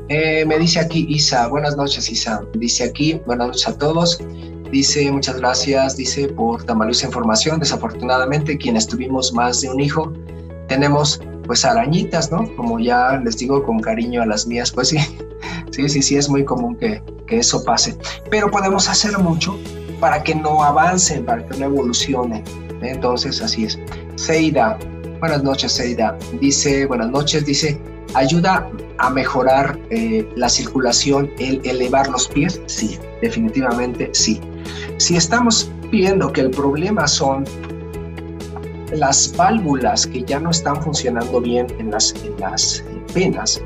[0.10, 4.18] Eh, me dice aquí Isa, buenas noches Isa, dice aquí, buenas noches a todos,
[4.72, 10.14] dice muchas gracias, dice por tan valiosa información, desafortunadamente quienes tuvimos más de un hijo,
[10.70, 12.50] tenemos pues arañitas, ¿no?
[12.56, 14.98] Como ya les digo con cariño a las mías, pues sí,
[15.72, 17.98] sí, sí, sí, es muy común que, que eso pase.
[18.30, 19.58] Pero podemos hacer mucho
[20.00, 22.44] para que no avancen, para que no evolucionen.
[22.82, 23.80] Entonces, así es.
[24.16, 24.78] Seida,
[25.20, 26.18] buenas noches, Seida.
[26.40, 27.80] Dice, buenas noches, dice,
[28.14, 28.70] ¿ayuda
[29.00, 32.62] a mejorar eh, la circulación el elevar los pies?
[32.66, 34.42] Sí, definitivamente sí.
[34.98, 37.46] Si estamos viendo que el problema son
[38.92, 42.84] las válvulas que ya no están funcionando bien en las, en las
[43.14, 43.62] venas,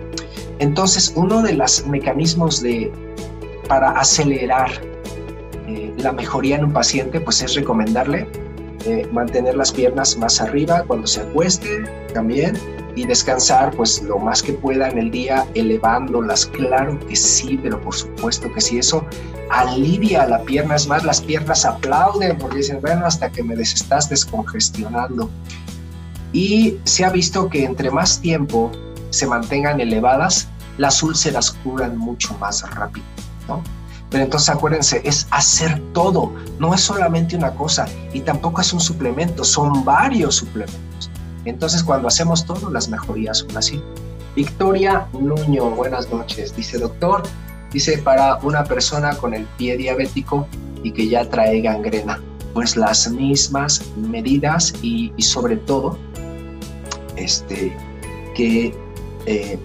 [0.59, 2.91] entonces uno de los mecanismos de
[3.67, 4.69] para acelerar
[5.67, 8.27] eh, la mejoría en un paciente, pues es recomendarle
[8.85, 12.57] eh, mantener las piernas más arriba cuando se acueste también
[12.95, 16.45] y descansar pues lo más que pueda en el día elevándolas.
[16.45, 19.05] Claro que sí, pero por supuesto que sí, eso
[19.49, 20.75] alivia la pierna.
[20.75, 25.29] Es más, las piernas aplauden porque dicen, bueno, hasta que me estás descongestionando.
[26.33, 28.71] Y se ha visto que entre más tiempo
[29.09, 33.05] se mantengan elevadas, las úlceras curan mucho más rápido.
[34.09, 38.81] Pero entonces acuérdense, es hacer todo, no es solamente una cosa y tampoco es un
[38.81, 41.09] suplemento, son varios suplementos.
[41.45, 43.81] Entonces cuando hacemos todo, las mejorías son así.
[44.35, 46.55] Victoria Nuño, buenas noches.
[46.55, 47.23] Dice, doctor,
[47.71, 50.47] dice, para una persona con el pie diabético
[50.83, 52.21] y que ya trae gangrena,
[52.53, 55.97] pues las mismas medidas y, sobre todo,
[57.17, 57.75] este,
[58.35, 58.73] que
[59.25, 59.59] eh,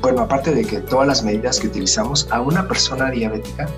[0.00, 3.68] bueno, aparte de que todas las medidas que utilizamos a una persona diabética,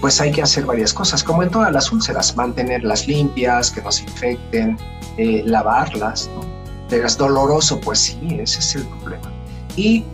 [0.00, 3.90] pues hay que hacer varias cosas, como en todas las úlceras, mantenerlas limpias, que no
[3.92, 4.76] se infecten,
[5.16, 6.54] eh, lavarlas, ¿no?
[6.90, 9.32] Es doloroso, pues sí, ese es el problema.
[9.76, 10.04] Y,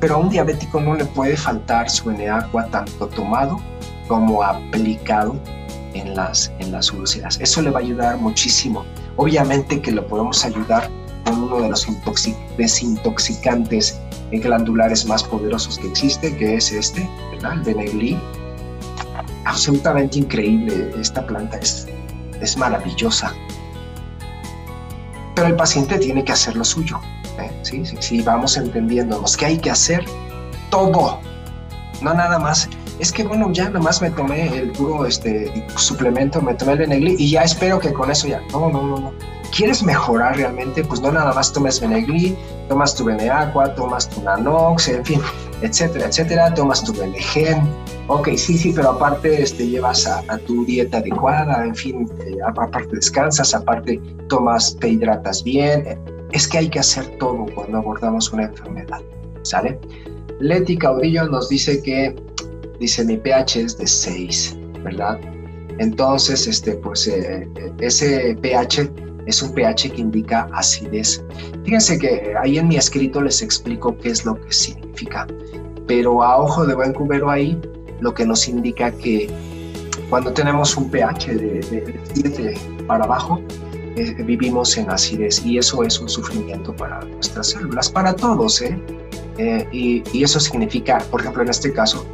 [0.00, 3.58] pero a un diabético no le puede faltar su agua tanto tomado
[4.06, 5.36] como aplicado
[5.94, 7.40] en las, en las úlceras.
[7.40, 8.84] Eso le va a ayudar muchísimo.
[9.16, 10.90] Obviamente que lo podemos ayudar
[11.24, 11.86] con uno de los
[12.58, 13.98] desintoxicantes
[14.30, 17.54] glandulares más poderosos que existe, que es este, ¿verdad?
[17.54, 18.18] el Benegli.
[19.44, 21.86] Absolutamente increíble, esta planta es,
[22.40, 23.32] es maravillosa.
[25.36, 26.98] Pero el paciente tiene que hacer lo suyo.
[27.38, 27.50] ¿eh?
[27.62, 27.84] ¿Sí?
[28.00, 30.04] Si vamos entendiéndonos que hay que hacer
[30.70, 31.20] todo,
[32.02, 32.68] no nada más.
[32.98, 36.78] Es que bueno, ya nada más me tomé el puro este, suplemento, me tomé el
[36.78, 38.40] Benegli y ya espero que con eso ya.
[38.50, 39.12] No, no, no, no
[39.54, 42.36] quieres mejorar realmente, pues no nada más tomes Benegli,
[42.68, 45.20] tomas tu Beneaqua, tomas tu Nanox, en fin,
[45.62, 47.68] etcétera, etcétera, tomas tu Benegen.
[48.08, 52.94] Ok, sí, sí, pero aparte este, llevas a, tu dieta adecuada, en fin, eh, aparte
[52.94, 55.98] descansas, aparte tomas, te hidratas bien.
[56.30, 59.00] Es que hay que hacer todo cuando abordamos una enfermedad,
[59.42, 59.78] ¿sale?
[60.38, 62.14] Leti Caudillo nos dice que,
[62.78, 65.18] dice, mi pH es de 6, ¿verdad?
[65.78, 67.48] Entonces, este, pues eh,
[67.80, 68.88] ese pH
[69.26, 71.24] es un pH que indica acidez.
[71.64, 75.26] Fíjense que ahí en mi escrito les explico qué es lo que significa,
[75.88, 77.60] pero a ojo de buen cubero ahí,
[78.00, 79.30] lo que nos indica que
[80.08, 82.54] cuando tenemos un pH de 7
[82.86, 83.40] para abajo,
[83.96, 88.78] eh, vivimos en acidez y eso es un sufrimiento para nuestras células, para todos, ¿eh?
[89.38, 92.06] eh y, y, eso significa, por ejemplo, en este caso,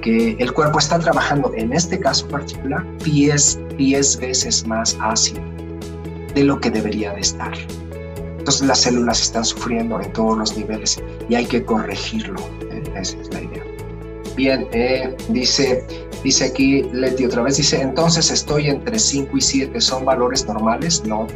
[0.00, 5.42] que el cuerpo está trabajando, en este caso particular, 10, 10 veces más ácido
[6.34, 7.52] de lo que debería de estar.
[8.38, 12.40] Entonces las células están sufriendo en todos los niveles y hay que corregirlo.
[12.70, 12.82] ¿eh?
[12.96, 13.67] Esa es la idea.
[14.38, 15.84] Bien, eh, dice,
[16.22, 21.02] dice aquí Leti otra vez, dice, entonces estoy entre 5 y 7, ¿son valores normales?
[21.04, 21.26] No.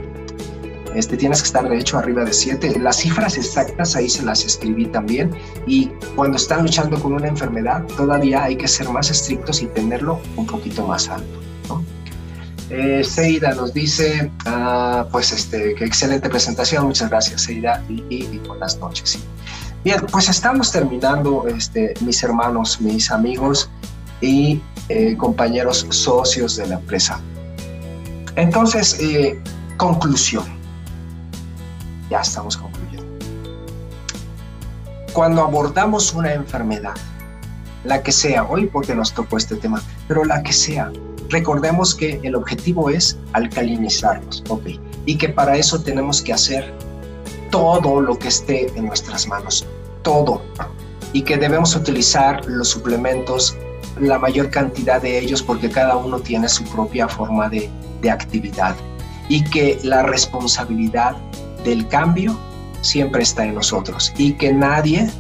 [0.95, 2.79] Este, tienes que estar de hecho arriba de 7.
[2.79, 5.33] Las cifras exactas ahí se las escribí también.
[5.67, 10.21] Y cuando están luchando con una enfermedad, todavía hay que ser más estrictos y tenerlo
[10.37, 11.41] un poquito más alto.
[12.71, 18.79] Eh, Seida nos dice, ah, pues este, qué excelente presentación, muchas gracias Seida y, buenas
[18.79, 19.19] noches.
[19.85, 23.69] Bien, pues estamos terminando, este, mis hermanos, mis amigos
[24.21, 27.21] y eh, compañeros socios de la empresa.
[28.37, 29.41] Entonces, eh,
[29.77, 30.45] conclusión.
[32.11, 33.03] Ya estamos concluyendo.
[35.13, 36.95] Cuando abordamos una enfermedad,
[37.85, 40.91] la que sea, hoy porque nos tocó este tema, pero la que sea,
[41.33, 44.67] Recordemos que el objetivo es alcalinizarnos, ¿ok?
[45.07, 46.75] Y que para eso tenemos que hacer
[47.53, 49.65] todo lo que esté en nuestras manos,
[50.03, 50.43] todo.
[51.13, 53.57] Y que debemos utilizar los suplementos,
[54.01, 58.75] la mayor cantidad de ellos, porque cada uno tiene su propia forma de, de actividad.
[59.29, 61.15] Y que la responsabilidad
[61.63, 62.37] del cambio
[62.81, 64.13] siempre está en nosotros.
[64.17, 65.11] Y que nadie,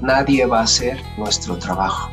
[0.00, 2.10] nadie va a hacer nuestro trabajo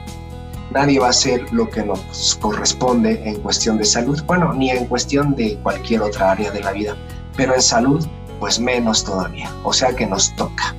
[0.71, 4.85] nadie va a hacer lo que nos corresponde en cuestión de salud, bueno, ni en
[4.85, 6.95] cuestión de cualquier otra área de la vida,
[7.35, 8.05] pero en salud,
[8.39, 10.75] pues menos todavía, o sea que nos toca.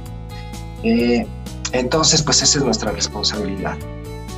[0.82, 1.26] Eh,
[1.72, 3.76] entonces, pues esa es nuestra responsabilidad.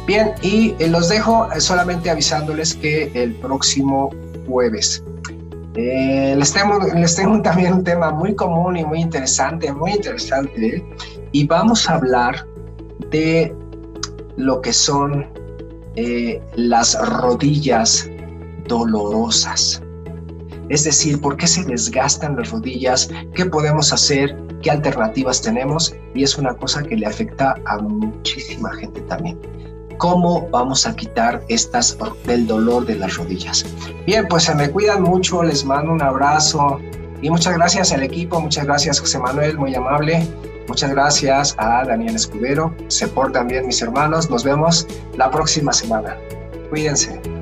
[0.06, 4.10] Bien, y eh, los dejo solamente avisándoles que el próximo
[4.48, 5.02] jueves
[5.74, 10.84] eh, les, tengo, les tengo también un tema muy común y muy interesante, muy interesante,
[11.32, 12.46] y vamos a hablar
[13.10, 13.54] de
[14.36, 15.26] lo que son
[15.96, 18.08] eh, las rodillas
[18.66, 19.82] dolorosas.
[20.72, 23.10] Es decir, ¿por qué se desgastan las rodillas?
[23.34, 24.34] ¿Qué podemos hacer?
[24.62, 25.94] ¿Qué alternativas tenemos?
[26.14, 29.38] Y es una cosa que le afecta a muchísima gente también.
[29.98, 33.66] ¿Cómo vamos a quitar estas del dolor de las rodillas?
[34.06, 36.80] Bien, pues se me cuidan mucho, les mando un abrazo
[37.20, 40.26] y muchas gracias al equipo, muchas gracias José Manuel, muy amable.
[40.68, 42.74] Muchas gracias a Daniel Escudero.
[42.88, 44.30] Se portan bien mis hermanos.
[44.30, 44.86] Nos vemos
[45.18, 46.16] la próxima semana.
[46.70, 47.41] Cuídense.